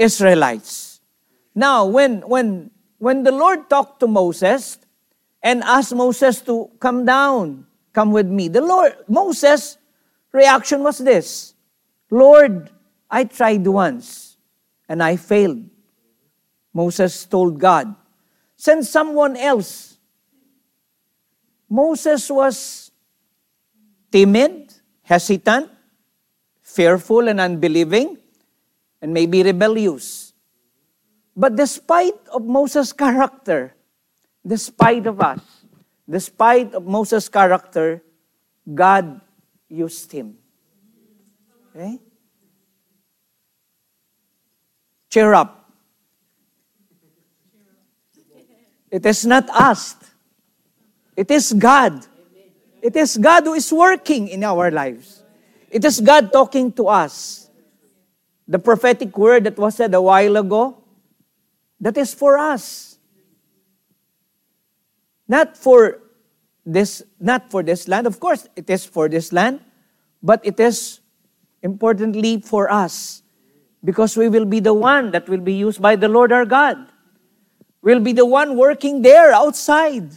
[0.00, 1.00] Israelites.
[1.54, 4.78] Now, when, when, when the Lord talked to Moses
[5.42, 9.78] and asked Moses to come down, come with me, the Lord, Moses'
[10.32, 11.54] reaction was this
[12.10, 12.70] Lord,
[13.10, 14.36] I tried once
[14.88, 15.64] and I failed.
[16.72, 17.94] Moses told God,
[18.56, 19.96] send someone else.
[21.68, 22.90] Moses was
[24.10, 24.72] timid,
[25.02, 25.70] hesitant,
[26.62, 28.16] fearful, and unbelieving,
[29.02, 30.32] and maybe rebellious.
[31.36, 33.74] But despite of Moses' character,
[34.48, 35.40] despite of us,
[36.08, 38.02] despite of Moses' character,
[38.64, 39.20] God
[39.68, 40.36] used him.
[41.76, 42.00] Okay?
[45.10, 45.70] Cheer up.
[48.90, 49.96] It is not us.
[51.14, 52.06] It is God.
[52.80, 55.22] It is God who is working in our lives.
[55.70, 57.50] It is God talking to us.
[58.46, 60.82] The prophetic word that was said a while ago,
[61.80, 62.87] that is for us.
[65.28, 66.00] Not for
[66.64, 68.06] this, not for this land.
[68.06, 69.60] Of course, it is for this land,
[70.22, 71.00] but it is
[71.62, 73.22] importantly for us
[73.84, 76.78] because we will be the one that will be used by the Lord our God.
[77.82, 80.10] We'll be the one working there outside.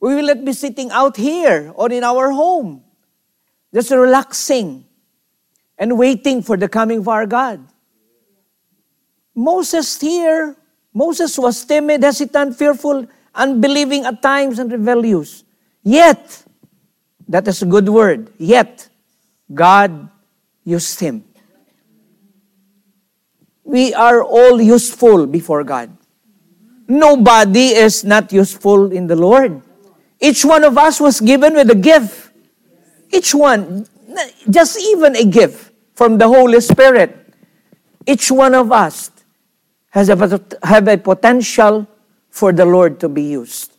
[0.00, 2.82] We will not be sitting out here or in our home,
[3.72, 4.84] just relaxing
[5.78, 7.66] and waiting for the coming of our God.
[9.34, 10.56] Moses here,
[10.92, 15.44] Moses was timid, hesitant, fearful, unbelieving at times, and rebellious.
[15.82, 16.44] Yet,
[17.28, 18.30] that is a good word.
[18.38, 18.88] Yet,
[19.52, 20.08] God
[20.64, 21.24] used him.
[23.64, 25.96] We are all useful before God.
[26.88, 29.62] Nobody is not useful in the Lord.
[30.20, 32.30] Each one of us was given with a gift.
[33.10, 33.86] Each one,
[34.50, 37.16] just even a gift from the Holy Spirit.
[38.06, 39.10] Each one of us
[39.90, 41.86] has a, have a potential
[42.32, 43.76] for the Lord to be used.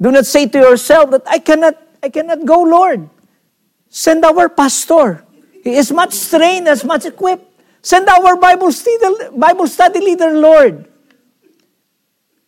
[0.00, 3.10] Do not say to yourself that I cannot, I cannot go, Lord.
[3.90, 5.26] Send our pastor.
[5.62, 7.44] He is much trained, as much equipped.
[7.82, 8.96] Send our Bible study,
[9.34, 10.86] Bible study leader, Lord.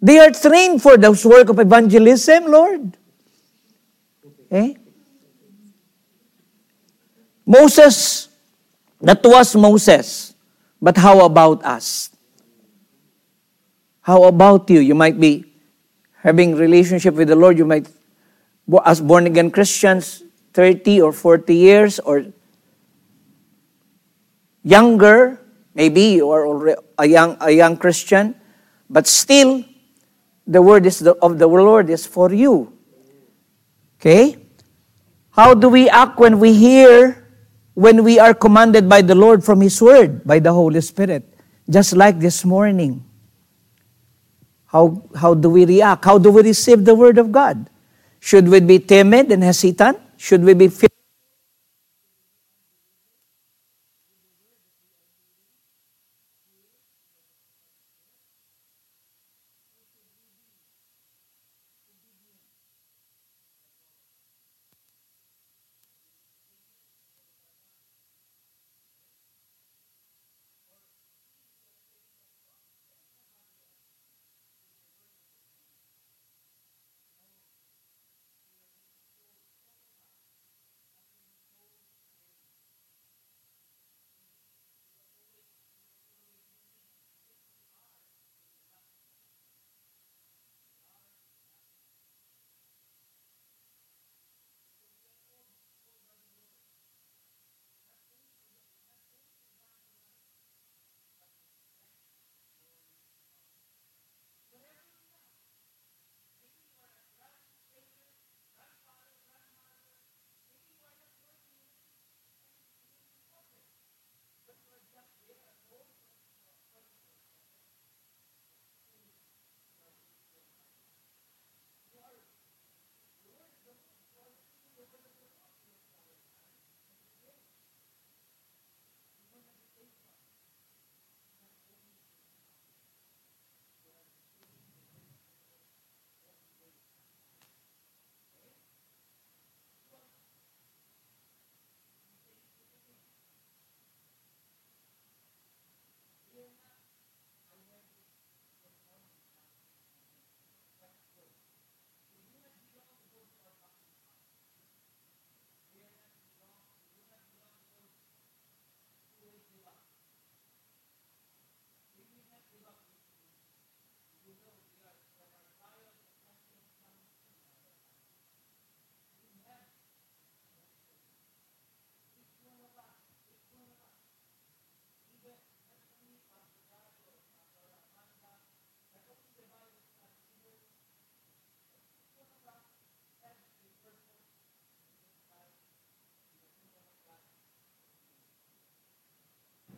[0.01, 2.97] They are trained for this work of evangelism, Lord.
[4.47, 4.79] Okay?
[7.45, 8.29] Moses,
[9.01, 10.35] that was Moses.
[10.81, 12.12] But how about us?
[14.03, 14.81] How about you?
[14.81, 15.47] You might be
[16.23, 17.57] having relationship with the Lord.
[17.57, 17.89] You might,
[18.85, 20.23] as born again Christians,
[20.55, 22.27] 30 or 40 years or
[24.63, 25.41] younger,
[25.75, 28.35] maybe you are already a young, a young Christian,
[28.91, 29.65] but still,
[30.47, 32.73] the word is the, of the Lord is for you.
[34.01, 34.37] Okay?
[35.31, 37.29] How do we act when we hear,
[37.75, 41.23] when we are commanded by the Lord from His Word, by the Holy Spirit?
[41.71, 43.05] Just like this morning.
[44.73, 46.07] How, how do we react?
[46.07, 47.69] How do we receive the Word of God?
[48.21, 49.99] Should we be timid and hesitant?
[50.17, 51.02] Should we be fearful?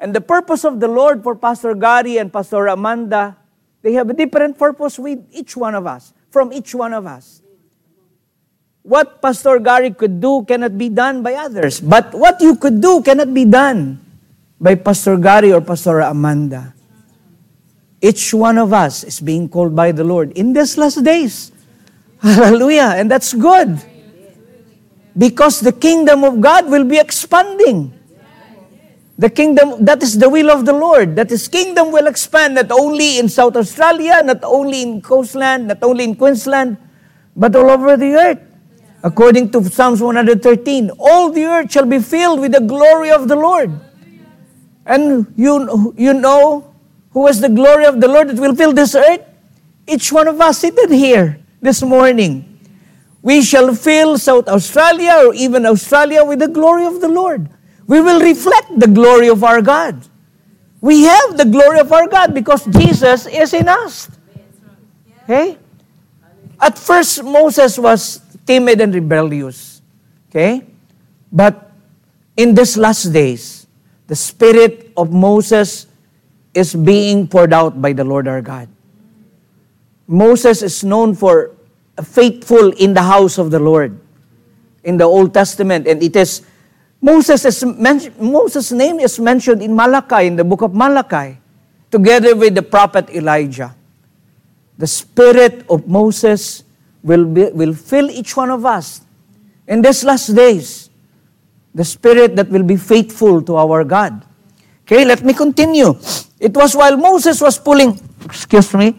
[0.04, 3.40] And the purpose of the Lord for Pastor Gary and Pastor Amanda,
[3.80, 7.40] they have a different purpose with each one of us, from each one of us.
[8.84, 13.00] What Pastor Gary could do cannot be done by others, but what you could do
[13.00, 13.96] cannot be done
[14.60, 16.74] by Pastor Gary or Pastor Amanda.
[17.96, 21.50] Each one of us is being called by the Lord in these last days.
[22.20, 22.92] Hallelujah.
[23.00, 23.80] And that's good.
[25.16, 27.93] Because the kingdom of God will be expanding.
[29.16, 32.70] The kingdom, that is the will of the Lord, that His kingdom will expand not
[32.70, 36.76] only in South Australia, not only in coastland, not only in Queensland,
[37.36, 38.40] but all over the earth.
[39.04, 43.36] According to Psalms 113, all the earth shall be filled with the glory of the
[43.36, 43.70] Lord.
[44.86, 46.74] And you, you know
[47.10, 49.20] who is the glory of the Lord that will fill this earth?
[49.86, 52.58] each one of us seated here this morning,
[53.22, 57.48] we shall fill South Australia or even Australia with the glory of the Lord.
[57.86, 60.08] We will reflect the glory of our God.
[60.80, 64.10] We have the glory of our God because Jesus is in us.
[65.24, 65.58] Okay?
[66.60, 69.82] At first, Moses was timid and rebellious.
[70.28, 70.64] Okay?
[71.32, 71.72] But
[72.36, 73.66] in these last days,
[74.06, 75.86] the spirit of Moses
[76.52, 78.68] is being poured out by the Lord our God.
[80.06, 81.52] Moses is known for
[82.02, 83.98] faithful in the house of the Lord
[84.84, 86.42] in the Old Testament, and it is
[87.04, 91.36] Moses is men- Moses' name is mentioned in Malachi, in the book of Malachi,
[91.92, 93.76] together with the prophet Elijah.
[94.80, 96.64] The spirit of Moses
[97.04, 99.02] will, be, will fill each one of us
[99.68, 100.88] in these last days.
[101.74, 104.24] The spirit that will be faithful to our God.
[104.88, 105.92] Okay, let me continue.
[106.40, 108.96] It was while Moses was pulling, excuse me,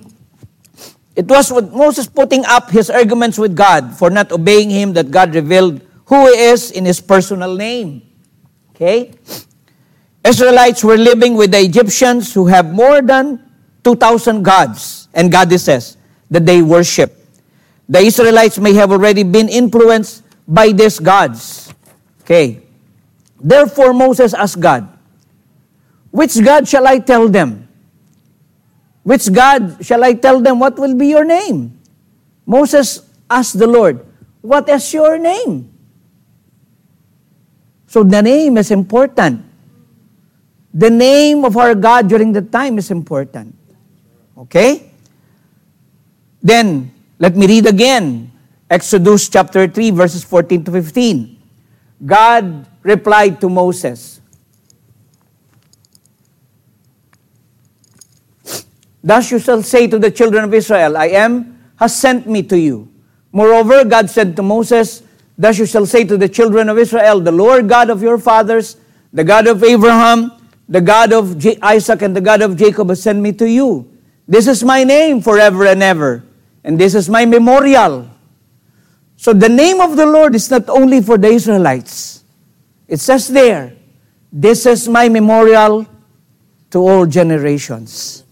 [1.16, 5.10] it was with Moses putting up his arguments with God for not obeying him that
[5.10, 8.02] God revealed who he is in his personal name.
[8.74, 9.14] Okay?
[10.24, 13.42] Israelites were living with the Egyptians who have more than
[13.84, 15.98] 2,000 gods and goddesses
[16.30, 17.14] that they worship.
[17.88, 21.74] The Israelites may have already been influenced by these gods.
[22.22, 22.64] Okay.
[23.40, 24.90] Therefore, Moses asked God,
[26.10, 27.68] Which God shall I tell them?
[29.04, 31.78] Which God shall I tell them what will be your name?
[32.48, 34.02] Moses asked the Lord,
[34.42, 35.75] What is your name?
[37.96, 39.40] So the name is important.
[40.74, 43.56] The name of our God during the time is important.
[44.38, 44.92] Okay?
[46.44, 48.34] Then, let me read again.
[48.70, 51.42] Exodus chapter 3, verses 14 to 15.
[52.06, 54.20] God replied to Moses,
[59.02, 62.60] Thus you shall say to the children of Israel, I am, has sent me to
[62.60, 62.92] you.
[63.32, 65.02] Moreover, God said to Moses,
[65.38, 68.78] Thus you shall say to the children of Israel, The Lord God of your fathers,
[69.12, 70.32] the God of Abraham,
[70.68, 73.92] the God of J- Isaac, and the God of Jacob has sent me to you.
[74.28, 76.24] This is my name forever and ever,
[76.64, 78.10] and this is my memorial.
[79.18, 82.24] So the name of the Lord is not only for the Israelites.
[82.88, 83.74] It says there,
[84.32, 85.86] This is my memorial
[86.72, 88.24] to all generations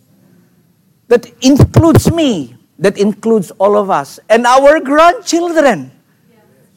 [1.07, 5.91] that includes me, that includes all of us, and our grandchildren.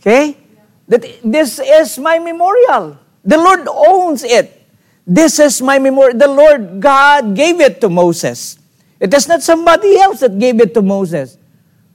[0.07, 0.39] Okay?
[0.87, 2.97] That this is my memorial.
[3.27, 4.55] The Lord owns it.
[5.03, 6.17] This is my memorial.
[6.17, 8.59] The Lord God gave it to Moses.
[9.01, 11.37] It is not somebody else that gave it to Moses,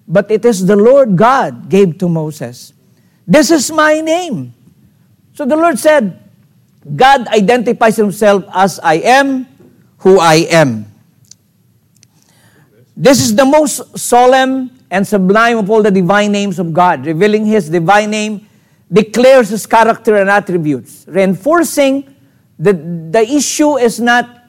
[0.08, 2.74] but it is the Lord God gave to Moses.
[3.26, 4.54] This is my name.
[5.34, 6.20] So the Lord said,
[6.96, 9.48] God identifies himself as I am
[10.00, 10.86] who I am.
[12.98, 17.06] This is the most solemn and sublime of all the divine names of God.
[17.06, 18.48] Revealing His divine name
[18.92, 22.14] declares His character and attributes, reinforcing
[22.60, 24.44] that the issue is not,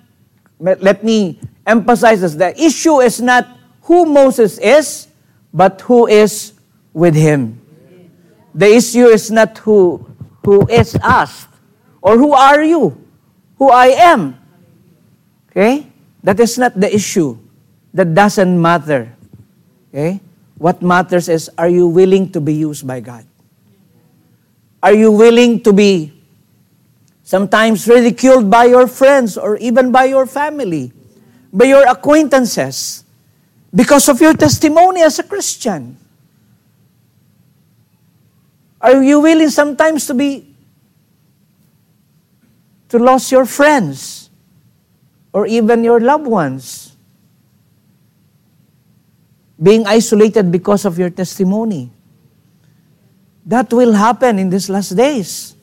[0.59, 3.49] let me emphasize this, the issue is not
[3.83, 5.09] who Moses is,
[5.53, 6.53] but who is
[6.93, 7.61] with him.
[8.55, 10.07] The issue is not who,
[10.45, 11.47] who is us,
[12.01, 12.97] or who are you,
[13.57, 14.37] who I am.
[15.51, 15.87] Okay?
[16.23, 17.39] That is not the issue
[17.95, 19.15] that doesn't matter.
[19.89, 20.21] Okay?
[20.63, 23.27] What matters is are you willing to be used by God?
[24.81, 26.13] Are you willing to be
[27.25, 30.93] sometimes ridiculed by your friends or even by your family,
[31.53, 33.03] by your acquaintances,
[33.75, 35.99] because of your testimony as a Christian?
[38.81, 40.47] Are you willing sometimes to be
[42.89, 44.31] to lose your friends
[45.33, 46.92] or even your loved ones?
[49.63, 51.91] Being isolated because of your testimony.
[53.47, 55.55] That will happen in these last days.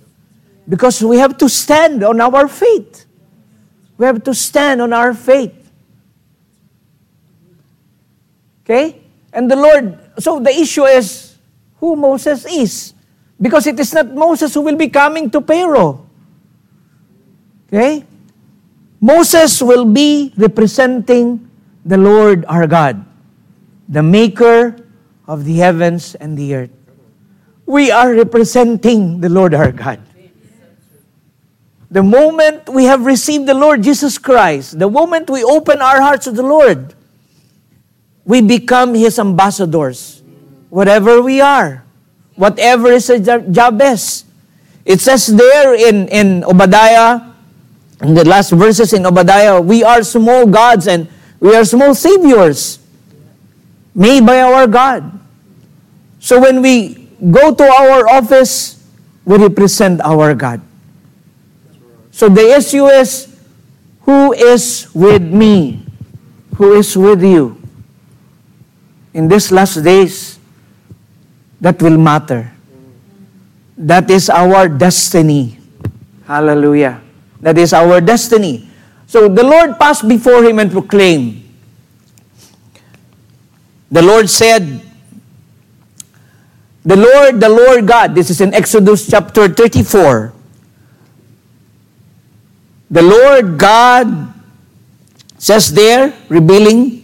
[0.68, 3.06] Because we have to stand on our faith.
[3.98, 5.54] We have to stand on our faith.
[8.64, 9.02] Okay?
[9.34, 11.36] And the Lord, so the issue is
[11.80, 12.94] who Moses is.
[13.42, 16.08] Because it is not Moses who will be coming to Pharaoh.
[17.68, 18.06] Okay?
[19.02, 21.50] Moses will be representing
[21.84, 23.09] the Lord our God
[23.90, 24.78] the maker
[25.28, 26.72] of the heavens and the earth.
[27.66, 30.00] We are representing the Lord our God.
[31.92, 36.26] The moment we have received the Lord Jesus Christ, the moment we open our hearts
[36.26, 36.94] to the Lord,
[38.26, 40.22] we become His ambassadors.
[40.70, 41.84] Whatever we are,
[42.36, 43.10] whatever His
[43.52, 44.24] job is.
[44.86, 47.22] It says there in, in Obadiah,
[48.02, 51.08] in the last verses in Obadiah, we are small gods and
[51.40, 52.80] we are small saviors.
[54.00, 55.04] Made by our God.
[56.24, 58.80] So when we go to our office,
[59.28, 60.64] we represent our God.
[62.16, 63.28] So the issue is
[64.08, 65.84] who is with me?
[66.56, 67.60] Who is with you?
[69.14, 70.40] In these last days,
[71.60, 72.52] that will matter.
[73.76, 75.60] That is our destiny.
[76.24, 77.02] Hallelujah.
[77.42, 78.70] That is our destiny.
[79.08, 81.49] So the Lord passed before him and proclaimed.
[83.92, 84.82] The Lord said,
[86.84, 90.34] The Lord, the Lord God, this is in Exodus chapter 34.
[92.92, 94.34] The Lord God
[95.38, 97.00] says there, revealing,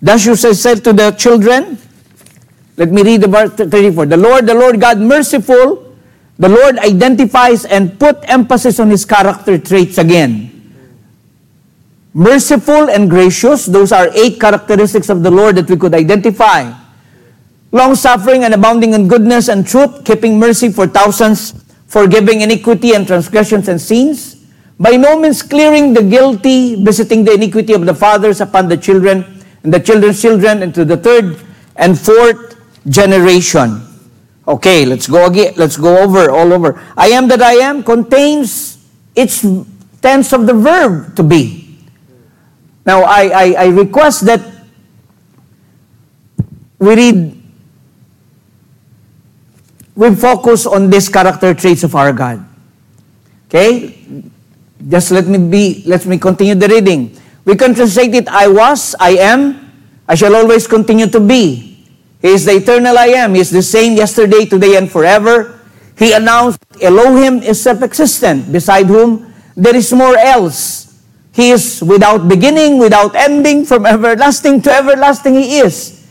[0.00, 1.78] Thus you said to the children,
[2.76, 4.06] let me read the verse 34.
[4.06, 5.96] The Lord, the Lord God, merciful,
[6.38, 10.53] the Lord identifies and put emphasis on his character traits again.
[12.14, 16.72] Merciful and gracious, those are eight characteristics of the Lord that we could identify.
[17.72, 23.04] Long suffering and abounding in goodness and truth, keeping mercy for thousands, forgiving iniquity and
[23.04, 24.46] transgressions and sins,
[24.78, 29.42] by no means clearing the guilty, visiting the iniquity of the fathers upon the children,
[29.64, 31.36] and the children's children, and to the third
[31.74, 32.54] and fourth
[32.88, 33.82] generation.
[34.46, 35.54] Okay, let's go again.
[35.56, 36.80] Let's go over, all over.
[36.96, 38.78] I am that I am contains
[39.16, 39.44] its
[40.00, 41.63] tense of the verb to be.
[42.86, 44.40] Now, I, I, I request that
[46.78, 47.42] we read,
[49.96, 52.44] we focus on these character traits of our God.
[53.48, 54.04] Okay?
[54.88, 57.16] Just let me be, let me continue the reading.
[57.44, 59.72] We can translate it, I was, I am,
[60.08, 61.74] I shall always continue to be.
[62.20, 63.34] He is the eternal I am.
[63.34, 65.60] He is the same yesterday, today, and forever.
[65.98, 70.83] He announced Elohim is self-existent, beside whom there is more else.
[71.34, 76.06] He is without beginning, without ending, from everlasting to everlasting He is.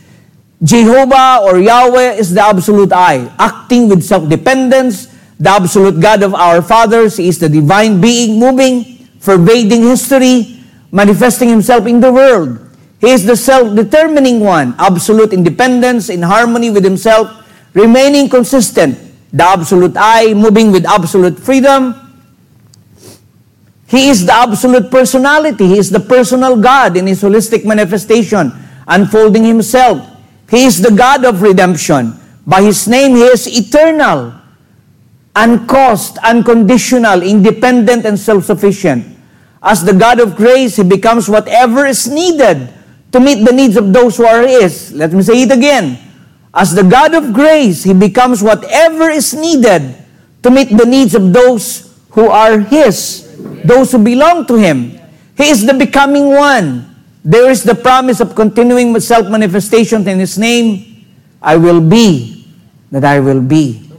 [0.61, 5.07] Jehovah or Yahweh is the absolute I, acting with self-dependence,
[5.39, 7.17] the absolute God of our fathers.
[7.17, 10.59] He is the divine being moving, pervading history,
[10.91, 12.59] manifesting himself in the world.
[12.99, 17.31] He is the self-determining one, absolute independence in harmony with himself,
[17.73, 18.99] remaining consistent,
[19.31, 21.95] the absolute I, moving with absolute freedom.
[23.93, 25.67] He is the absolute personality.
[25.67, 28.51] He is the personal God in his holistic manifestation,
[28.87, 30.01] unfolding himself.
[30.49, 32.17] He is the God of redemption.
[32.47, 34.33] By his name, he is eternal,
[35.35, 39.05] uncaused, unconditional, independent, and self-sufficient.
[39.61, 42.73] As the God of grace, he becomes whatever is needed
[43.11, 44.91] to meet the needs of those who are his.
[44.91, 45.99] Let me say it again.
[46.51, 49.95] As the God of grace, he becomes whatever is needed
[50.41, 53.22] to meet the needs of those who are his,
[53.63, 54.99] those who belong to him.
[55.35, 56.89] He is the becoming one.
[57.23, 61.05] There is the promise of continuing self manifestation in his name.
[61.41, 62.47] I will be
[62.91, 63.89] that I will be.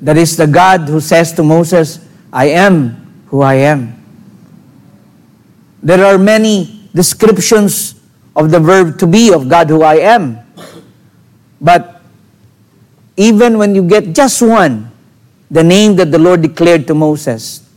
[0.00, 2.00] That is the God who says to Moses,
[2.32, 3.96] I am who I am.
[5.82, 7.94] There are many descriptions
[8.36, 10.38] of the verb to be of God who I am.
[11.60, 12.00] But
[13.16, 14.90] even when you get just one,
[15.50, 17.68] the name that the Lord declared to Moses,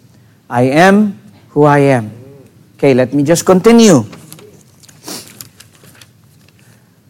[0.49, 1.19] I am
[1.49, 2.11] who I am.
[2.77, 4.03] Okay, let me just continue.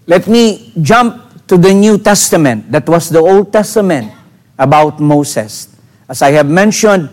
[0.05, 2.71] Let me jump to the New Testament.
[2.71, 4.11] That was the Old Testament
[4.59, 5.75] about Moses.
[6.09, 7.09] As I have mentioned,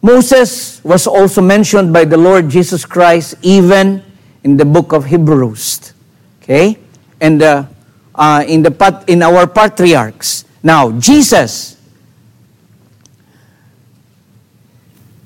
[0.00, 4.02] Moses was also mentioned by the Lord Jesus Christ even
[4.44, 5.92] in the book of Hebrews.
[6.42, 6.78] Okay?
[7.20, 7.64] And uh,
[8.14, 10.44] uh, in, the in our patriarchs.
[10.62, 11.73] Now, Jesus.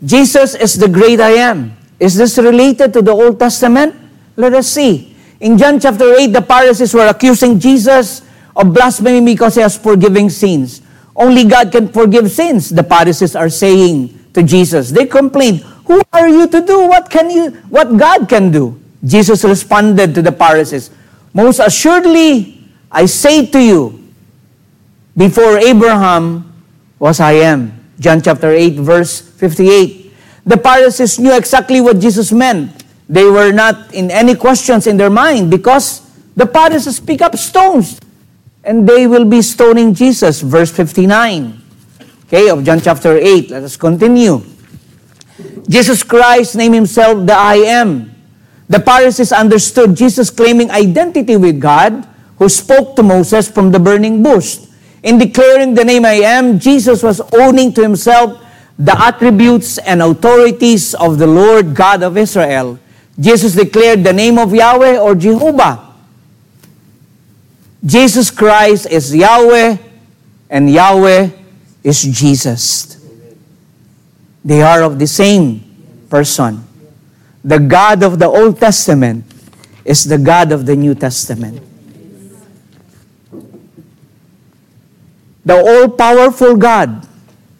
[0.04, 1.76] Jesus is the great I am.
[1.98, 3.94] Is this related to the Old Testament?
[4.36, 5.16] Let us see.
[5.40, 8.22] In John chapter 8, the Pharisees were accusing Jesus
[8.54, 10.82] of blasphemy because he has forgiving sins.
[11.14, 14.90] Only God can forgive sins, the Pharisees are saying to Jesus.
[14.90, 16.86] They complained, Who are you to do?
[16.86, 18.80] What can you what God can do?
[19.04, 20.90] Jesus responded to the Pharisees,
[21.34, 24.08] Most assuredly, I say to you,
[25.16, 26.46] before Abraham
[26.98, 27.77] was I am.
[27.98, 30.12] John chapter 8, verse 58.
[30.46, 32.84] The Pharisees knew exactly what Jesus meant.
[33.08, 36.02] They were not in any questions in their mind because
[36.36, 38.00] the Pharisees pick up stones
[38.62, 40.40] and they will be stoning Jesus.
[40.40, 41.60] Verse 59.
[42.26, 43.50] Okay, of John chapter 8.
[43.50, 44.44] Let us continue.
[45.68, 48.14] Jesus Christ named himself the I am.
[48.68, 54.22] The Pharisees understood Jesus claiming identity with God, who spoke to Moses from the burning
[54.22, 54.67] bush.
[55.02, 58.44] In declaring the name I am, Jesus was owning to himself
[58.78, 62.78] the attributes and authorities of the Lord God of Israel.
[63.18, 65.94] Jesus declared the name of Yahweh or Jehovah.
[67.84, 69.76] Jesus Christ is Yahweh
[70.50, 71.30] and Yahweh
[71.82, 72.98] is Jesus.
[74.44, 75.64] They are of the same
[76.08, 76.64] person.
[77.44, 79.24] The God of the Old Testament
[79.84, 81.62] is the God of the New Testament.
[85.48, 87.08] The all powerful God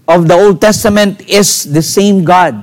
[0.05, 2.61] of the Old Testament is the same God,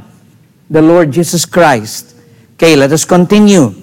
[0.69, 2.13] the Lord Jesus Christ.
[2.53, 3.73] Okay, let us continue.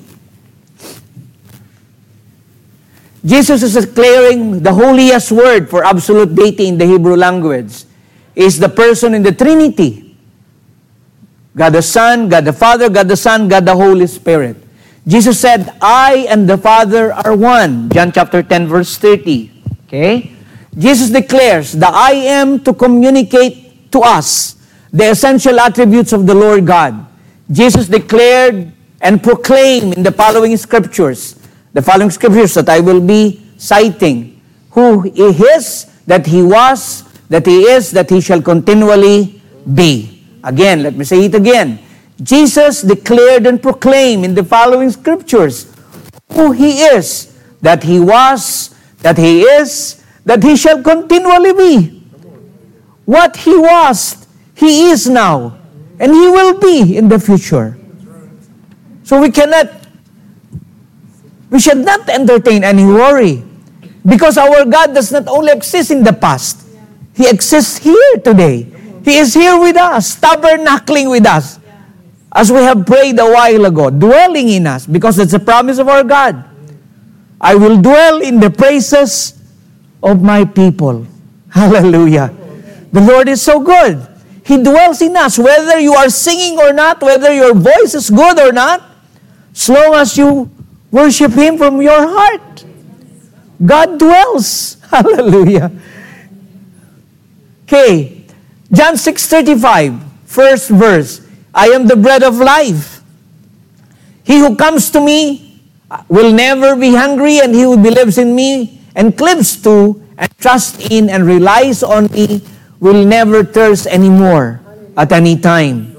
[3.27, 7.91] Jesus is declaring the holiest word for absolute deity in the Hebrew language
[8.39, 10.15] is the person in the Trinity.
[11.57, 14.63] God the Son, God the Father, God the Son, God the Holy Spirit.
[15.09, 17.91] Jesus said, I and the Father are one.
[17.91, 19.51] John chapter 10, verse 30.
[19.87, 20.39] Okay?
[20.79, 24.57] Jesus declares the I am to communicate to us
[24.93, 27.07] the essential attributes of the Lord God.
[27.51, 31.37] Jesus declared and proclaimed in the following scriptures,
[31.73, 37.47] the following scriptures that I will be citing, who he is, that he was, that
[37.47, 39.43] he is, that he shall continually
[39.75, 40.25] be.
[40.45, 41.79] Again, let me say it again.
[42.23, 45.75] Jesus declared and proclaimed in the following scriptures
[46.33, 52.03] who he is, that he was, that he is, that he shall continually be.
[53.05, 55.59] What he was, he is now,
[55.99, 57.77] and he will be in the future.
[59.03, 59.69] So we cannot,
[61.51, 63.43] we should not entertain any worry
[64.07, 66.65] because our God does not only exist in the past,
[67.15, 68.67] he exists here today.
[69.05, 71.59] He is here with us, tabernacling with us.
[72.33, 75.89] As we have prayed a while ago, dwelling in us, because it's a promise of
[75.89, 76.45] our God.
[77.41, 79.42] I will dwell in the praises
[80.03, 81.07] of my people.
[81.51, 82.35] Hallelujah.
[82.93, 84.07] The Lord is so good.
[84.45, 88.39] He dwells in us, whether you are singing or not, whether your voice is good
[88.39, 88.83] or not,
[89.55, 90.51] as long as you
[90.91, 92.65] worship Him from your heart.
[93.65, 94.77] God dwells.
[94.91, 95.71] Hallelujah.
[97.65, 98.27] Okay.
[98.73, 101.21] John 6:35, first verse.
[101.55, 103.05] I am the bread of life.
[104.25, 105.61] He who comes to me
[106.09, 110.79] will never be hungry, and he who believes in me and cleaves to and trusts
[110.91, 112.43] in and relies on me
[112.81, 114.61] will never thirst anymore
[114.97, 115.97] at any time.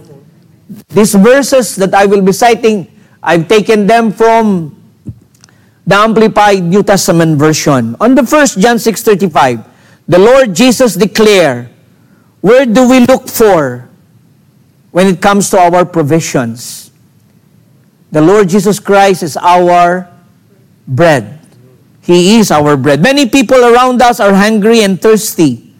[0.90, 2.88] These verses that I will be citing,
[3.22, 4.76] I've taken them from
[5.86, 7.96] the Amplified New Testament version.
[8.00, 9.64] On the first John 6:35,
[10.08, 11.70] the Lord Jesus declare,
[12.42, 13.88] where do we look for
[14.92, 16.92] when it comes to our provisions?
[18.12, 20.08] The Lord Jesus Christ is our
[20.88, 21.43] bread.
[22.04, 23.02] He is our bread.
[23.02, 25.74] Many people around us are hungry and thirsty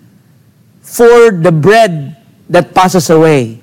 [0.82, 2.16] for the bread
[2.50, 3.60] that passes away.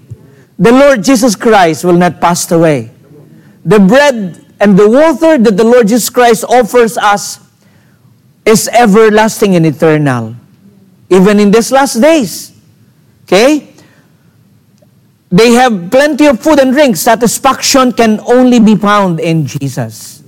[0.59, 2.93] The Lord Jesus Christ will not pass away.
[3.65, 7.41] The bread and the water that the Lord Jesus Christ offers us
[8.45, 10.37] is everlasting and eternal.
[11.09, 12.53] Even in these last days.
[13.25, 13.73] Okay?
[15.31, 16.97] They have plenty of food and drink.
[16.97, 20.20] Satisfaction can only be found in Jesus.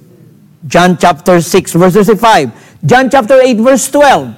[0.66, 2.86] John chapter 6, verse 35.
[2.86, 4.34] John chapter 8, verse 12.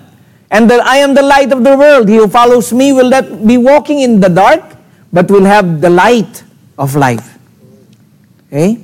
[0.51, 2.09] And that I am the light of the world.
[2.09, 4.63] He who follows me will not be walking in the dark,
[5.13, 6.45] but will have the light
[6.79, 7.39] of life.
[8.49, 8.81] Okay?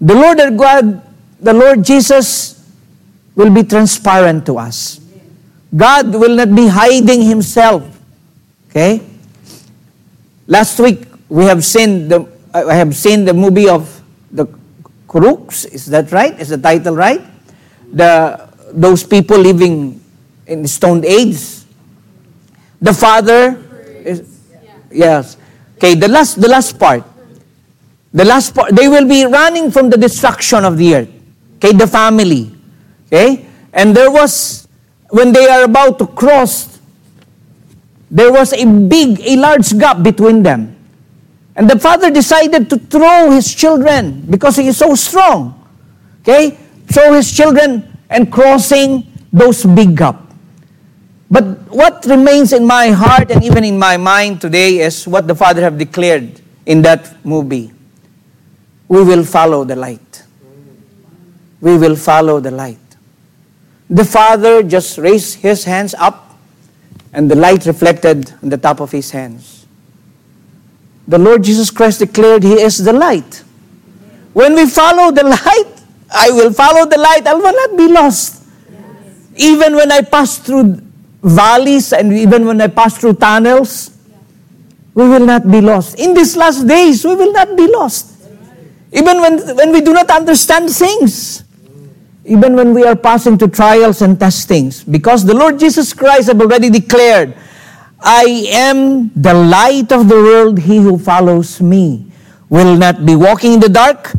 [0.00, 1.02] The Lord God,
[1.40, 2.64] the Lord Jesus
[3.34, 5.00] will be transparent to us.
[5.76, 7.84] God will not be hiding himself.
[8.70, 9.02] Okay?
[10.46, 13.99] Last week we have seen the I have seen the movie of
[15.10, 15.66] Croods.
[15.66, 16.38] Is that right?
[16.38, 17.18] Is the title right?
[17.90, 19.98] The those people living
[20.46, 21.66] in Stone Age.
[22.78, 23.58] The father
[24.06, 24.22] is
[24.86, 25.34] yes.
[25.74, 27.02] Okay, the last the last part.
[28.14, 31.10] The last part they will be running from the destruction of the earth.
[31.58, 32.54] Okay, the family.
[33.10, 33.50] Okay?
[33.74, 34.68] And there was
[35.10, 36.78] when they are about to cross
[38.10, 40.76] there was a big a large gap between them.
[41.56, 45.66] And the father decided to throw his children because he is so strong.
[46.22, 46.58] Okay?
[46.86, 50.16] Throw his children and crossing those big gap.
[51.30, 55.34] But what remains in my heart and even in my mind today is what the
[55.34, 57.72] father have declared in that movie.
[58.88, 60.24] We will follow the light.
[61.60, 62.78] We will follow the light.
[63.88, 66.36] The father just raised his hands up
[67.12, 69.59] and the light reflected on the top of his hands
[71.06, 73.42] the Lord Jesus Christ declared He is the light.
[74.32, 75.82] When we follow the light,
[76.12, 78.44] I will follow the light, I will not be lost.
[79.36, 80.82] Even when I pass through
[81.22, 83.96] valleys and even when I pass through tunnels,
[84.94, 85.98] we will not be lost.
[85.98, 88.10] In these last days, we will not be lost.
[88.92, 91.44] Even when, when we do not understand things.
[92.24, 94.84] Even when we are passing to trials and testings.
[94.84, 97.34] Because the Lord Jesus Christ have already declared,
[98.02, 100.58] I am the light of the world.
[100.58, 102.10] He who follows me
[102.48, 104.12] will not be walking in the dark.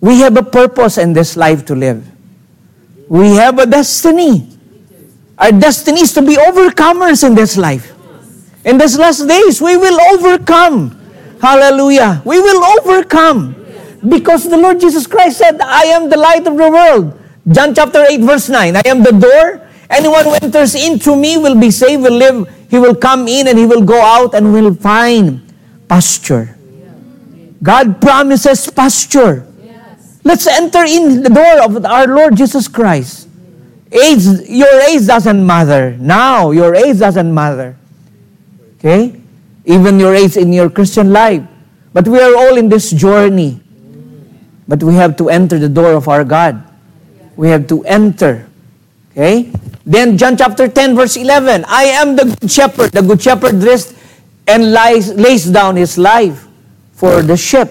[0.00, 2.06] We have a purpose in this life to live.
[3.08, 4.46] We have a destiny.
[5.38, 7.94] Our destiny is to be overcomers in this life.
[8.64, 10.94] In these last days, we will overcome.
[11.40, 12.22] Hallelujah.
[12.24, 13.54] We will overcome.
[14.06, 17.18] Because the Lord Jesus Christ said, I am the light of the world.
[17.48, 18.76] John chapter 8, verse 9.
[18.76, 19.66] I am the door.
[19.88, 22.57] Anyone who enters into me will be saved, will live.
[22.68, 25.42] He will come in and he will go out and will find
[25.88, 26.56] pasture.
[27.62, 29.46] God promises pasture.
[30.22, 33.28] Let's enter in the door of our Lord Jesus Christ.
[33.90, 35.96] Age, your age doesn't matter.
[35.96, 37.76] Now, your age doesn't matter.
[38.76, 39.18] Okay?
[39.64, 41.42] Even your age in your Christian life.
[41.94, 43.60] But we are all in this journey.
[44.68, 46.62] But we have to enter the door of our God.
[47.36, 48.47] We have to enter.
[49.18, 49.50] Okay?
[49.84, 51.64] Then John chapter 10 verse 11.
[51.66, 52.92] I am the good shepherd.
[52.92, 53.96] The good shepherd dressed
[54.46, 56.46] and lies, lays down his life
[56.92, 57.66] for the sheep.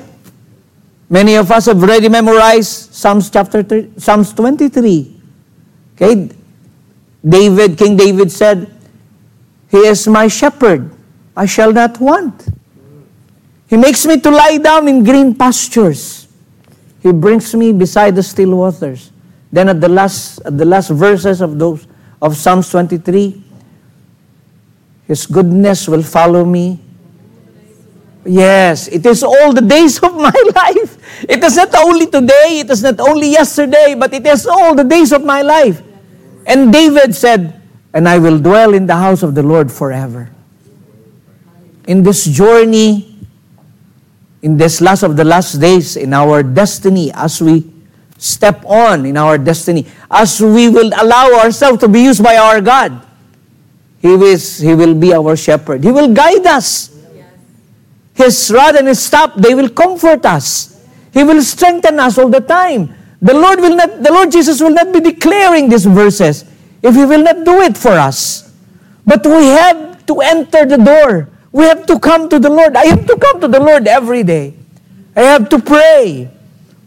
[1.10, 5.22] Many of us have already memorized Psalms chapter 3, Psalms 23.
[5.96, 6.30] Okay?
[7.24, 8.70] David, King David said,
[9.70, 10.92] He is my shepherd.
[11.36, 12.48] I shall not want.
[13.70, 16.28] He makes me to lie down in green pastures.
[17.02, 19.12] He brings me beside the still waters.
[19.52, 21.88] Then at the last, at the last verses of those
[22.22, 23.44] of Psalms 23,
[25.08, 26.80] His goodness will follow me.
[28.26, 30.98] Yes, it is all the days of my life.
[31.30, 34.84] It is not only today, it is not only yesterday, but it is all the
[34.84, 35.82] days of my life.
[36.46, 37.62] And David said,
[37.94, 40.30] And I will dwell in the house of the Lord forever
[41.88, 43.16] in this journey,
[44.42, 47.64] in this last of the last days, in our destiny, as we
[48.18, 52.62] step on in our destiny, as we will allow ourselves to be used by our
[52.62, 53.02] God,
[54.00, 55.84] He, is, he will be our shepherd.
[55.84, 56.96] He will guide us.
[58.14, 60.84] His rod and His staff, they will comfort us.
[61.14, 62.94] He will strengthen us all the time.
[63.22, 66.46] The Lord will not, the Lord Jesus will not be declaring these verses
[66.82, 68.54] if He will not do it for us.
[69.06, 72.76] But we have to enter the door we have to come to the Lord.
[72.76, 74.54] I have to come to the Lord every day.
[75.16, 76.30] I have to pray.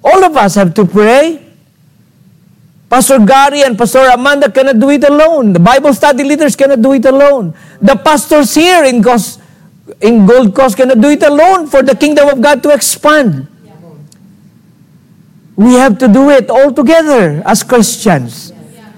[0.03, 1.47] All of us have to pray.
[2.89, 5.53] Pastor Gary and Pastor Amanda cannot do it alone.
[5.53, 7.55] The Bible study leaders cannot do it alone.
[7.81, 9.05] The pastors here in,
[10.01, 13.47] in Gold Coast cannot do it alone for the kingdom of God to expand.
[15.55, 18.53] We have to do it all together as Christians.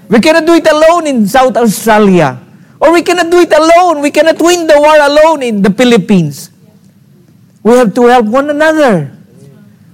[0.09, 2.39] We cannot do it alone in South Australia.
[2.79, 4.01] Or we cannot do it alone.
[4.01, 6.49] We cannot win the war alone in the Philippines.
[7.61, 9.11] We have to help one another.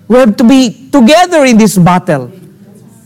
[0.09, 2.31] We have to be together in this battle.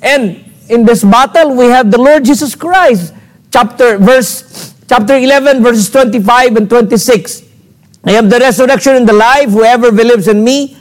[0.02, 0.40] And
[0.70, 3.14] in this battle, we have the Lord Jesus Christ.
[3.52, 7.44] Chapter, verse, chapter 11, verses 25 and 26.
[8.06, 9.50] I am the resurrection and the life.
[9.50, 10.78] Whoever believes in me,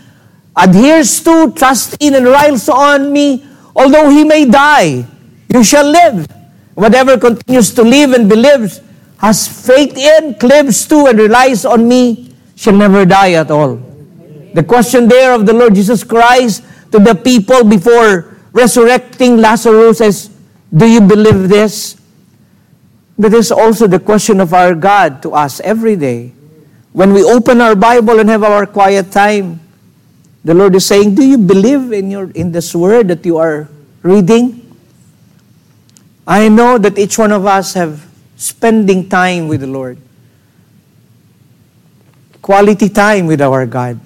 [0.57, 3.45] adheres to, trusts in, and relies on me,
[3.75, 5.05] although he may die,
[5.53, 6.27] you shall live.
[6.75, 8.81] Whatever continues to live and believes
[9.19, 13.92] has faith in, cleaves to, and relies on me shall never die at all.
[14.55, 20.31] The question there of the Lord Jesus Christ to the people before resurrecting Lazarus is,
[20.75, 21.97] Do you believe this?
[23.19, 26.33] That is also the question of our God to us every day.
[26.93, 29.61] When we open our Bible and have our quiet time,
[30.45, 33.69] the Lord is saying, Do you believe in, your, in this word that you are
[34.03, 34.59] reading?
[36.27, 39.99] I know that each one of us have spending time with the Lord.
[42.43, 44.01] Quality time with our God.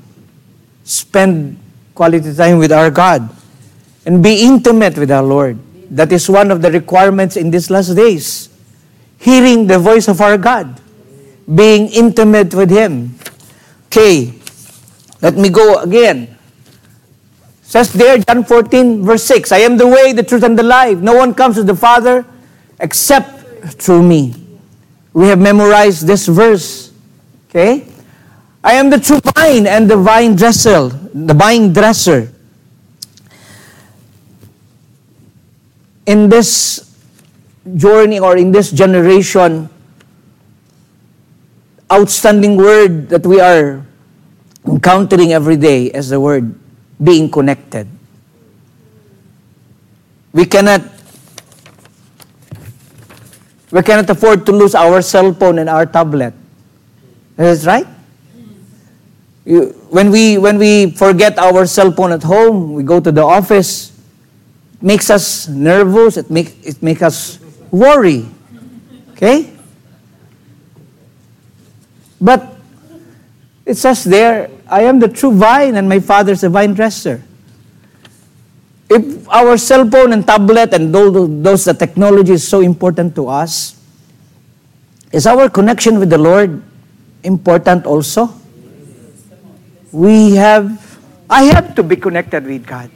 [0.86, 1.58] Spend
[1.94, 3.28] quality time with our God.
[4.06, 5.58] And be intimate with our Lord.
[5.90, 8.48] That is one of the requirements in these last days.
[9.18, 10.80] Hearing the voice of our God.
[11.52, 13.18] Being intimate with Him.
[13.86, 14.32] Okay.
[15.20, 16.38] Let me go again.
[17.62, 20.98] Says there, John 14, verse 6, I am the way, the truth, and the life.
[20.98, 22.24] No one comes to the Father
[22.78, 23.42] except
[23.82, 24.34] through me.
[25.12, 26.92] We have memorized this verse.
[27.50, 27.88] Okay?
[28.66, 32.32] I am the true vine and the vine dresser, the vine dresser.
[36.04, 36.82] In this
[37.76, 39.70] journey or in this generation,
[41.92, 43.86] outstanding word that we are
[44.66, 46.52] encountering every day is the word
[46.98, 47.86] being connected.
[50.32, 50.82] We cannot
[53.70, 56.34] we cannot afford to lose our cell phone and our tablet.
[57.38, 57.86] Is right?
[59.46, 63.96] When, we, when we forget our cell phone at home, we go to the office,
[64.74, 67.38] it makes us nervous, it, make, it makes us
[67.70, 68.26] worry.
[69.12, 69.52] Okay?
[72.20, 72.56] But
[73.64, 77.22] it says there, I am the true vine and my father is a vine dresser.
[78.90, 83.28] If our cell phone and tablet and those, those the technology is so important to
[83.28, 83.80] us,
[85.12, 86.60] is our connection with the Lord
[87.22, 88.34] important also?
[89.92, 90.98] We have,
[91.30, 92.90] I have to be connected with God.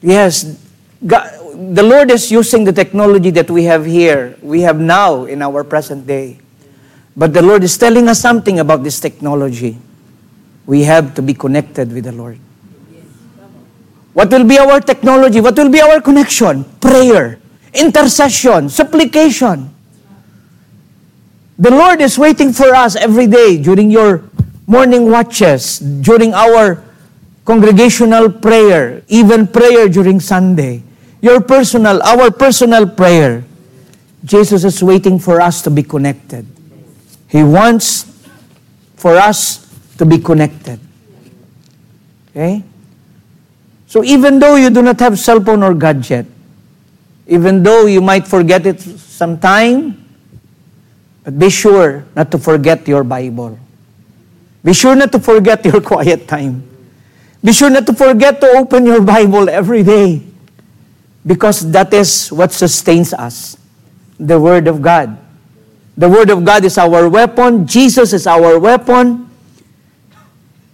[0.00, 0.58] Yes,
[1.06, 1.30] God,
[1.74, 5.62] the Lord is using the technology that we have here, we have now in our
[5.64, 6.38] present day.
[7.16, 9.78] But the Lord is telling us something about this technology.
[10.66, 12.38] We have to be connected with the Lord.
[14.12, 15.40] What will be our technology?
[15.40, 16.64] What will be our connection?
[16.80, 17.38] Prayer,
[17.74, 19.74] intercession, supplication.
[21.58, 24.18] The Lord is waiting for us every day during your
[24.72, 26.80] morning watches, during our
[27.44, 30.82] congregational prayer, even prayer during Sunday.
[31.20, 33.44] Your personal, our personal prayer.
[34.24, 36.48] Jesus is waiting for us to be connected.
[37.28, 38.08] He wants
[38.96, 39.68] for us
[39.98, 40.80] to be connected.
[42.30, 42.64] Okay?
[43.86, 46.24] So even though you do not have cell phone or gadget,
[47.26, 50.00] even though you might forget it sometime,
[51.22, 53.58] but be sure not to forget your Bible.
[54.64, 56.62] Be sure not to forget your quiet time.
[57.42, 60.22] Be sure not to forget to open your Bible every day
[61.26, 63.56] because that is what sustains us
[64.18, 65.18] the Word of God.
[65.96, 69.28] The Word of God is our weapon, Jesus is our weapon,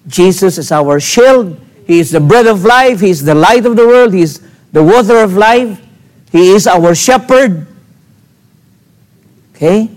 [0.06, 1.58] Jesus is our shield.
[1.86, 4.42] He is the bread of life, He is the light of the world, He is
[4.72, 5.80] the water of life,
[6.30, 7.66] He is our shepherd.
[9.56, 9.90] Okay?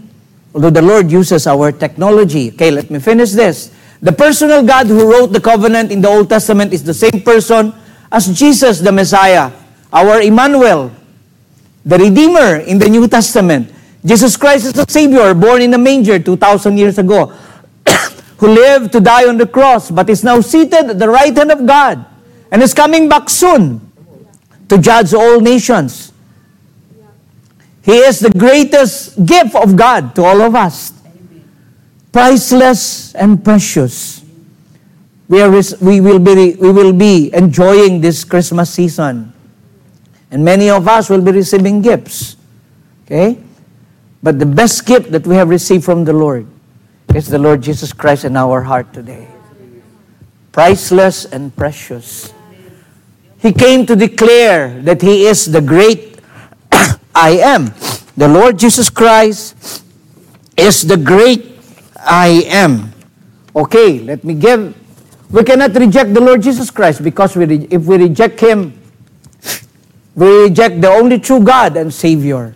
[0.56, 2.52] Although the Lord uses our technology.
[2.52, 3.72] Okay, let me finish this.
[4.02, 7.74] The personal God who wrote the covenant in the Old Testament is the same person
[8.12, 9.52] as Jesus the Messiah,
[9.94, 10.92] our Emmanuel,
[11.86, 13.72] the Redeemer in the New Testament.
[14.04, 17.28] Jesus Christ is the Savior born in a manger 2,000 years ago,
[18.38, 21.52] who lived to die on the cross, but is now seated at the right hand
[21.52, 22.04] of God
[22.50, 23.80] and is coming back soon
[24.68, 26.12] to judge all nations.
[27.84, 30.94] He is the greatest gift of God to all of us.
[32.12, 34.24] Priceless and precious.
[35.30, 35.50] We, are,
[35.80, 39.32] we, will be, we will be enjoying this Christmas season.
[40.30, 42.36] And many of us will be receiving gifts.
[43.06, 43.38] Okay?
[44.22, 46.48] But the best gift that we have received from the Lord
[47.16, 49.28] is the Lord Jesus Christ in our heart today.
[50.52, 52.34] Priceless and precious.
[53.40, 56.20] He came to declare that He is the great
[57.16, 57.74] I am.
[58.18, 59.84] The Lord Jesus Christ
[60.58, 61.51] is the great
[62.04, 62.94] I am.
[63.56, 64.76] Okay, let me give.
[65.30, 68.74] We cannot reject the Lord Jesus Christ because we re- if we reject Him,
[70.16, 72.54] we reject the only true God and Savior.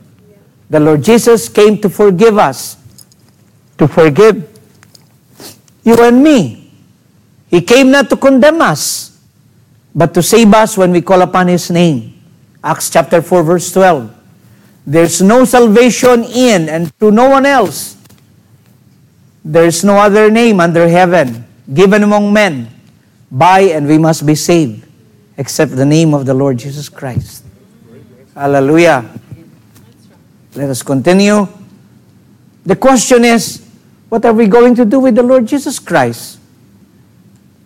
[0.69, 2.77] The Lord Jesus came to forgive us,
[3.77, 4.49] to forgive
[5.83, 6.71] you and me.
[7.47, 9.17] He came not to condemn us,
[9.93, 12.19] but to save us when we call upon His name.
[12.63, 14.11] Acts chapter 4, verse 12.
[14.87, 17.94] There's no salvation in and to no one else.
[19.45, 22.67] There's no other name under heaven given among men
[23.29, 24.87] by and we must be saved
[25.37, 27.45] except the name of the Lord Jesus Christ.
[28.33, 29.05] Hallelujah.
[30.55, 31.47] Let us continue.
[32.65, 33.61] The question is,
[34.09, 36.39] what are we going to do with the Lord Jesus Christ?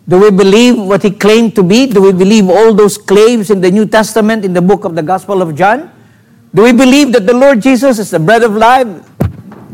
[0.06, 1.86] Do we believe what he claimed to be?
[1.86, 5.02] Do we believe all those claims in the New Testament in the book of the
[5.02, 5.90] Gospel of John?
[6.54, 9.09] Do we believe that the Lord Jesus is the bread of life?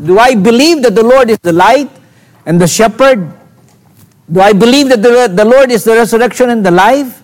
[0.03, 1.89] Do I believe that the Lord is the light
[2.45, 3.31] and the shepherd?
[4.31, 7.21] Do I believe that the, the Lord is the resurrection and the life?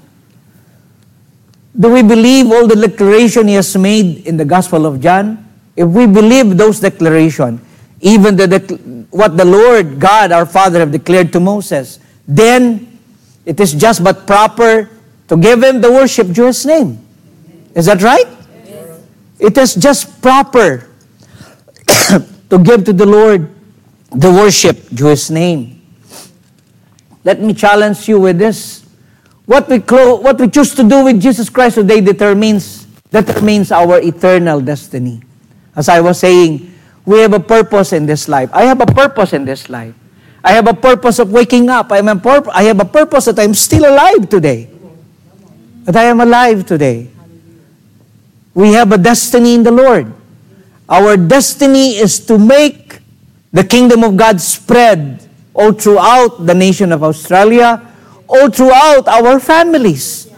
[1.77, 5.43] Do we believe all the declaration he has made in the Gospel of John?
[5.75, 7.61] If we believe those declarations,
[7.99, 12.99] even the, what the Lord God, our Father, have declared to Moses, then
[13.45, 14.89] it is just but proper
[15.27, 16.99] to give him the worship due his name.
[17.75, 18.27] Is that right?
[19.39, 20.89] It is just proper
[22.53, 23.49] to give to the Lord
[24.13, 25.81] the worship due His name.
[27.25, 28.85] Let me challenge you with this.
[29.49, 33.99] What we, clo- what we choose to do with Jesus Christ today determines, determines our
[33.99, 35.23] eternal destiny.
[35.75, 36.71] As I was saying,
[37.05, 38.51] we have a purpose in this life.
[38.53, 39.95] I have a purpose in this life.
[40.43, 41.91] I have a purpose of waking up.
[41.91, 44.69] I, am a purp- I have a purpose that I'm still alive today.
[45.85, 47.09] That I am alive today.
[48.53, 50.13] We have a destiny in the Lord.
[50.89, 52.99] Our destiny is to make
[53.51, 57.81] the kingdom of God spread all throughout the nation of Australia,
[58.27, 60.29] all throughout our families.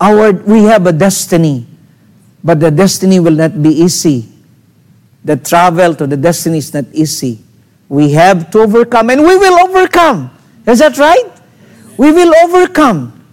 [0.00, 1.66] Our, we have a destiny,
[2.42, 4.28] but the destiny will not be easy.
[5.24, 7.40] The travel to the destiny is not easy.
[7.88, 10.30] We have to overcome, and we will overcome.
[10.66, 11.30] Is that right?
[11.96, 13.24] We will overcome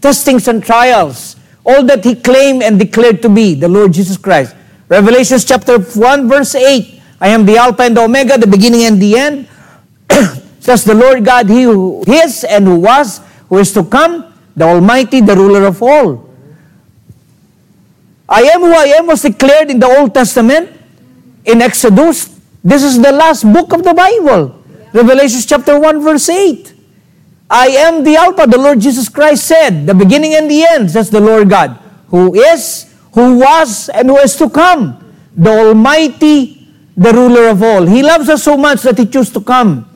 [0.00, 4.54] testings and trials, all that He claimed and declared to be the Lord Jesus Christ.
[4.88, 9.02] Revelation chapter 1, verse 8 I am the Alpha and the Omega, the beginning and
[9.02, 9.48] the end.
[10.60, 14.64] Says the Lord God, He who is and who was, who is to come, the
[14.64, 16.28] Almighty, the ruler of all.
[18.28, 20.70] I am who I am was declared in the Old Testament,
[21.44, 22.38] in Exodus.
[22.62, 24.62] This is the last book of the Bible.
[24.92, 26.74] Revelation chapter 1, verse 8.
[27.50, 31.08] I am the Alpha, the Lord Jesus Christ said, the beginning and the end, says
[31.08, 31.78] the Lord God,
[32.08, 32.87] who is,
[33.18, 34.94] who was, and who is to come,
[35.34, 37.84] the Almighty, the ruler of all.
[37.84, 39.90] He loves us so much that He chose to come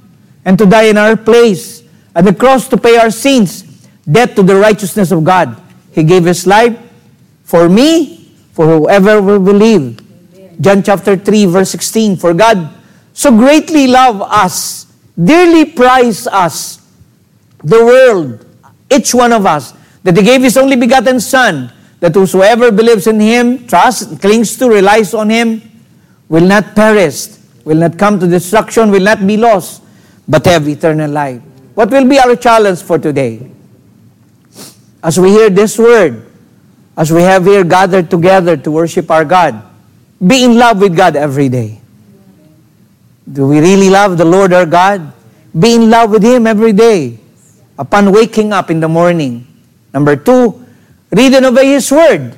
[0.45, 1.85] and to die in our place
[2.17, 3.63] at the cross to pay our sins,
[4.11, 5.55] death to the righteousness of God.
[5.93, 6.77] He gave His life
[7.45, 10.01] for me, for whoever will believe.
[10.61, 12.17] John chapter 3, verse 16.
[12.17, 12.75] For God
[13.13, 16.83] so greatly loved us, dearly prized us,
[17.63, 18.45] the world,
[18.91, 21.73] each one of us, that He gave His only begotten Son,
[22.03, 25.63] that whosoever believes in Him, trusts, clings to, relies on Him,
[26.29, 27.29] will not perish,
[27.65, 29.85] will not come to destruction, will not be lost,
[30.27, 31.41] but have eternal life.
[31.75, 33.49] What will be our challenge for today?
[35.01, 36.27] As we hear this word,
[36.97, 39.63] as we have here gathered together to worship our God,
[40.19, 41.81] be in love with God every day.
[43.31, 45.13] Do we really love the Lord our God?
[45.57, 47.21] Be in love with Him every day
[47.79, 49.47] upon waking up in the morning.
[49.95, 50.63] Number two,
[51.13, 52.35] read and obey His Word,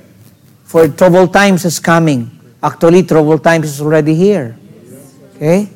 [0.65, 2.31] for troubled times is coming.
[2.63, 4.59] Actually, troubled times is already here.
[5.37, 5.69] Okay?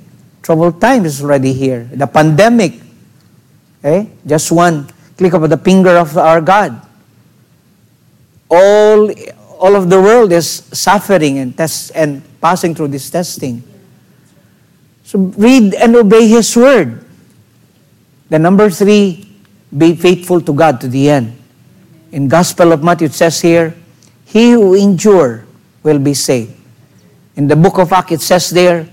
[0.42, 1.88] Troubled times is already here.
[1.92, 2.80] The pandemic,
[3.78, 4.10] okay?
[4.26, 6.80] Just one click of the finger of our God.
[8.50, 9.10] All,
[9.58, 13.62] all of the world is suffering and, test, and passing through this testing.
[15.04, 17.04] So read and obey His Word.
[18.30, 19.28] The number three,
[19.76, 21.36] be faithful to God to the end.
[22.12, 23.74] In Gospel of Matthew, it says here,
[24.24, 25.44] He who endure
[25.82, 26.54] will be saved.
[27.36, 28.88] In the book of Acts, it says there,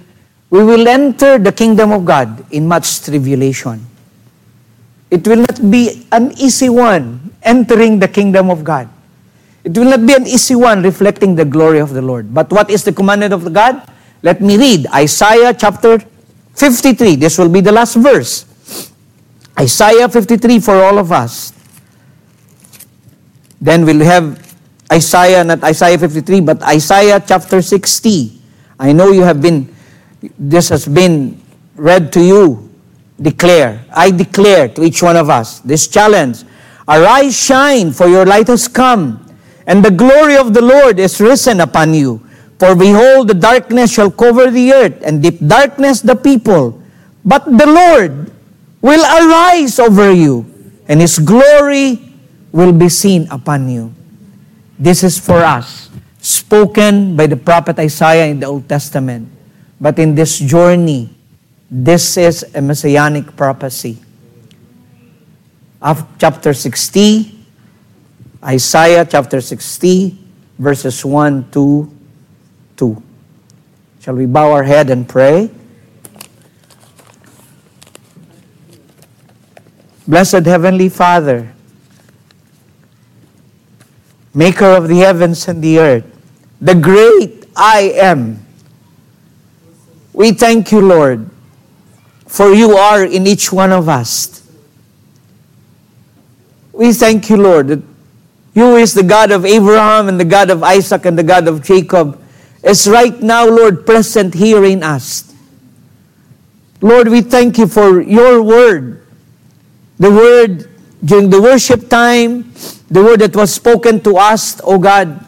[0.49, 3.85] we will enter the kingdom of God in much tribulation.
[5.09, 8.89] It will not be an easy one entering the kingdom of God.
[9.63, 12.33] It will not be an easy one reflecting the glory of the Lord.
[12.33, 13.81] But what is the commandment of God?
[14.21, 15.99] Let me read Isaiah chapter
[16.53, 17.15] 53.
[17.15, 18.45] This will be the last verse.
[19.57, 21.54] Isaiah 53 for all of us.
[23.65, 24.37] Then we'll have
[24.93, 28.37] Isaiah, not Isaiah 53, but Isaiah chapter 60.
[28.77, 29.73] I know you have been,
[30.37, 31.41] this has been
[31.73, 32.69] read to you.
[33.19, 33.81] Declare.
[33.89, 36.43] I declare to each one of us this challenge.
[36.87, 39.17] Arise, shine, for your light has come,
[39.65, 42.21] and the glory of the Lord is risen upon you.
[42.59, 46.83] For behold, the darkness shall cover the earth, and deep darkness the people.
[47.23, 48.29] But the Lord
[48.81, 50.45] will arise over you,
[50.87, 52.04] and his glory
[52.55, 53.91] will be seen upon you.
[54.79, 55.91] This is for us,
[56.23, 59.27] spoken by the prophet Isaiah in the Old Testament.
[59.79, 61.11] But in this journey,
[61.69, 63.99] this is a messianic prophecy.
[65.81, 67.35] Of chapter 60,
[68.41, 70.17] Isaiah chapter 60,
[70.57, 71.91] verses 1 to
[72.77, 73.03] 2.
[73.99, 75.51] Shall we bow our head and pray?
[80.07, 81.54] Blessed Heavenly Father,
[84.35, 86.05] Maker of the heavens and the earth,
[86.59, 88.45] the great I am,
[90.13, 91.29] we thank you, Lord,
[92.27, 94.43] for you are in each one of us.
[96.73, 97.81] We thank you, Lord, that
[98.53, 101.63] you is the God of Abraham and the God of Isaac and the God of
[101.63, 102.21] Jacob
[102.63, 105.33] is right now, Lord, present here in us.
[106.81, 109.05] Lord, we thank you for your word
[109.97, 110.69] the word
[111.03, 112.51] during the worship time,
[112.89, 115.25] the word that was spoken to us, O God.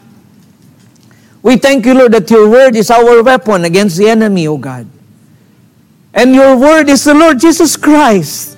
[1.42, 4.86] We thank you, Lord, that your word is our weapon against the enemy, O God.
[6.14, 8.56] And your word is the Lord Jesus Christ.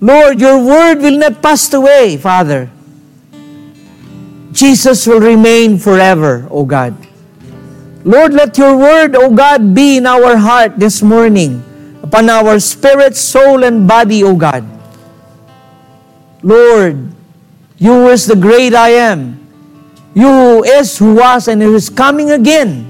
[0.00, 2.70] Lord, your word will not pass away, Father.
[4.52, 6.96] Jesus will remain forever, O God.
[8.04, 11.60] Lord, let your word, O God, be in our heart this morning,
[12.02, 14.64] upon our spirit, soul, and body, O God.
[16.42, 17.15] Lord,
[17.78, 19.40] you is the great I am.
[20.14, 22.88] You is, who was, and who is coming again.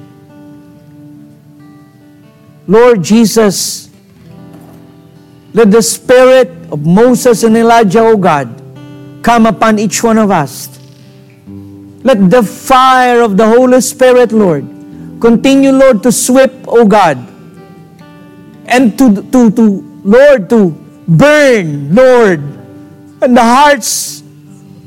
[2.67, 3.87] Lord Jesus,
[5.57, 8.47] Let the spirit of Moses and Elijah, O God,
[9.23, 10.69] come upon each one of us.
[12.05, 14.69] Let the fire of the Holy Spirit, Lord,
[15.19, 17.17] continue, Lord, to sweep, O God,
[18.67, 19.65] and to, to, to
[20.05, 20.77] Lord, to
[21.09, 22.41] burn, Lord,
[23.25, 24.23] in the hearts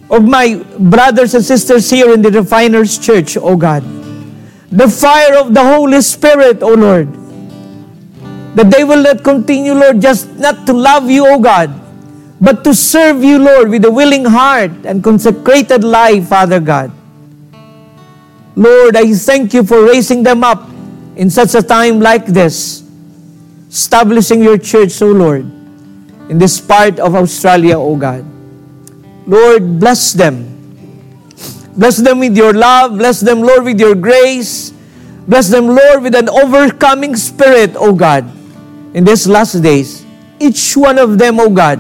[0.10, 3.84] of my brothers and sisters here in the Refiners Church, O God.
[4.72, 7.08] The fire of the Holy Spirit, O Lord.
[8.56, 11.70] That they will not continue, Lord, just not to love you, O God,
[12.42, 16.92] but to serve you, Lord, with a willing heart and consecrated life, Father God.
[18.56, 20.68] Lord, I thank you for raising them up
[21.16, 22.84] in such a time like this,
[23.70, 25.46] establishing your church, O Lord,
[26.30, 28.26] in this part of Australia, O God.
[29.30, 30.50] Lord, bless them.
[31.78, 32.98] Bless them with your love.
[32.98, 34.74] Bless them, Lord, with your grace.
[35.30, 38.26] Bless them, Lord, with an overcoming spirit, O God,
[38.98, 40.02] in these last days.
[40.42, 41.78] Each one of them, O God,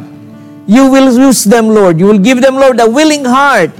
[0.69, 1.97] you will use them, Lord.
[1.97, 3.73] You will give them, Lord, a willing heart.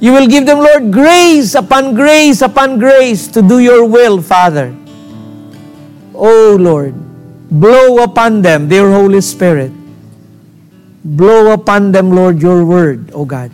[0.00, 4.72] You will give them, Lord, grace upon grace upon grace to do your will, Father.
[6.16, 6.96] O Lord,
[7.52, 9.75] blow upon them, their Holy Spirit.
[11.06, 13.52] Blow upon them, Lord, your word, O God,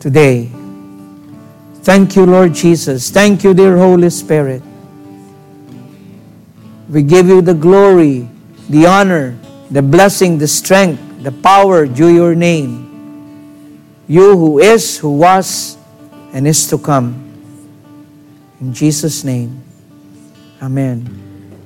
[0.00, 0.48] today.
[1.84, 3.10] Thank you, Lord Jesus.
[3.10, 4.62] Thank you, dear Holy Spirit.
[6.88, 8.24] We give you the glory,
[8.70, 9.36] the honor,
[9.70, 12.88] the blessing, the strength, the power due your name.
[14.08, 15.76] You who is, who was,
[16.32, 17.20] and is to come.
[18.62, 19.60] In Jesus' name.
[20.62, 21.04] Amen.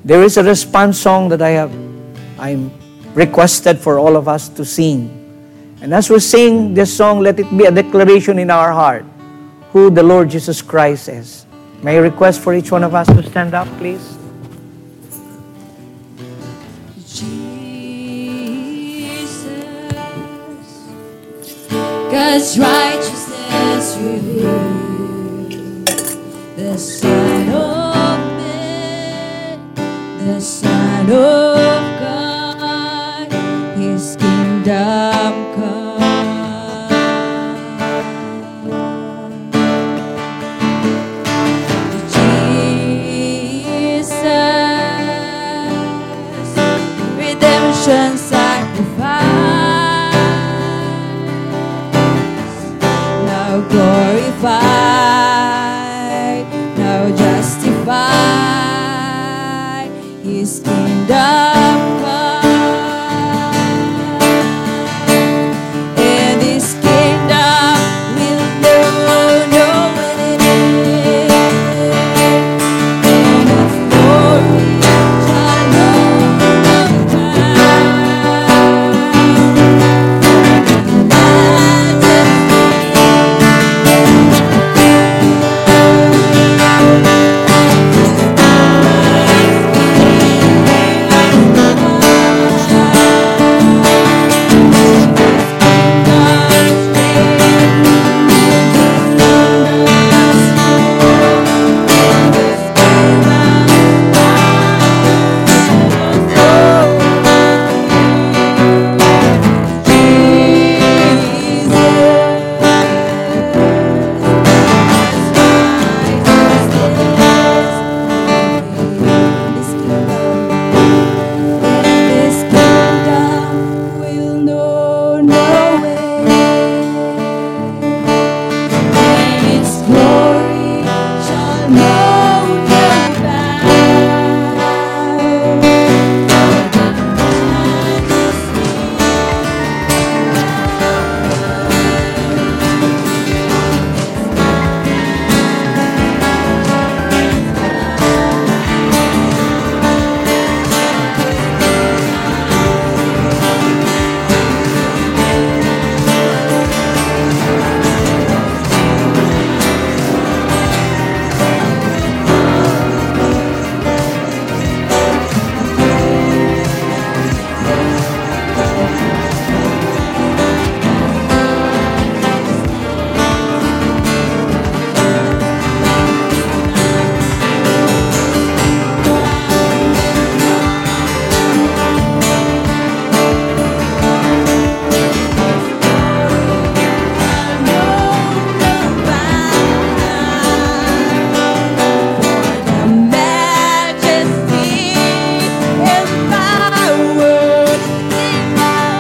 [0.04, 1.70] There is a response song that I have
[2.42, 2.74] I'm
[3.14, 5.18] requested for all of us to sing.
[5.80, 9.04] And as we sing this song, let it be a declaration in our heart
[9.72, 11.44] who the Lord Jesus Christ is.
[11.82, 14.16] May I request for each one of us to stand up, please?
[17.04, 17.34] Jesus,
[22.12, 25.50] God's righteousness revealed,
[26.56, 29.74] the Son of Man,
[30.24, 31.81] the Son of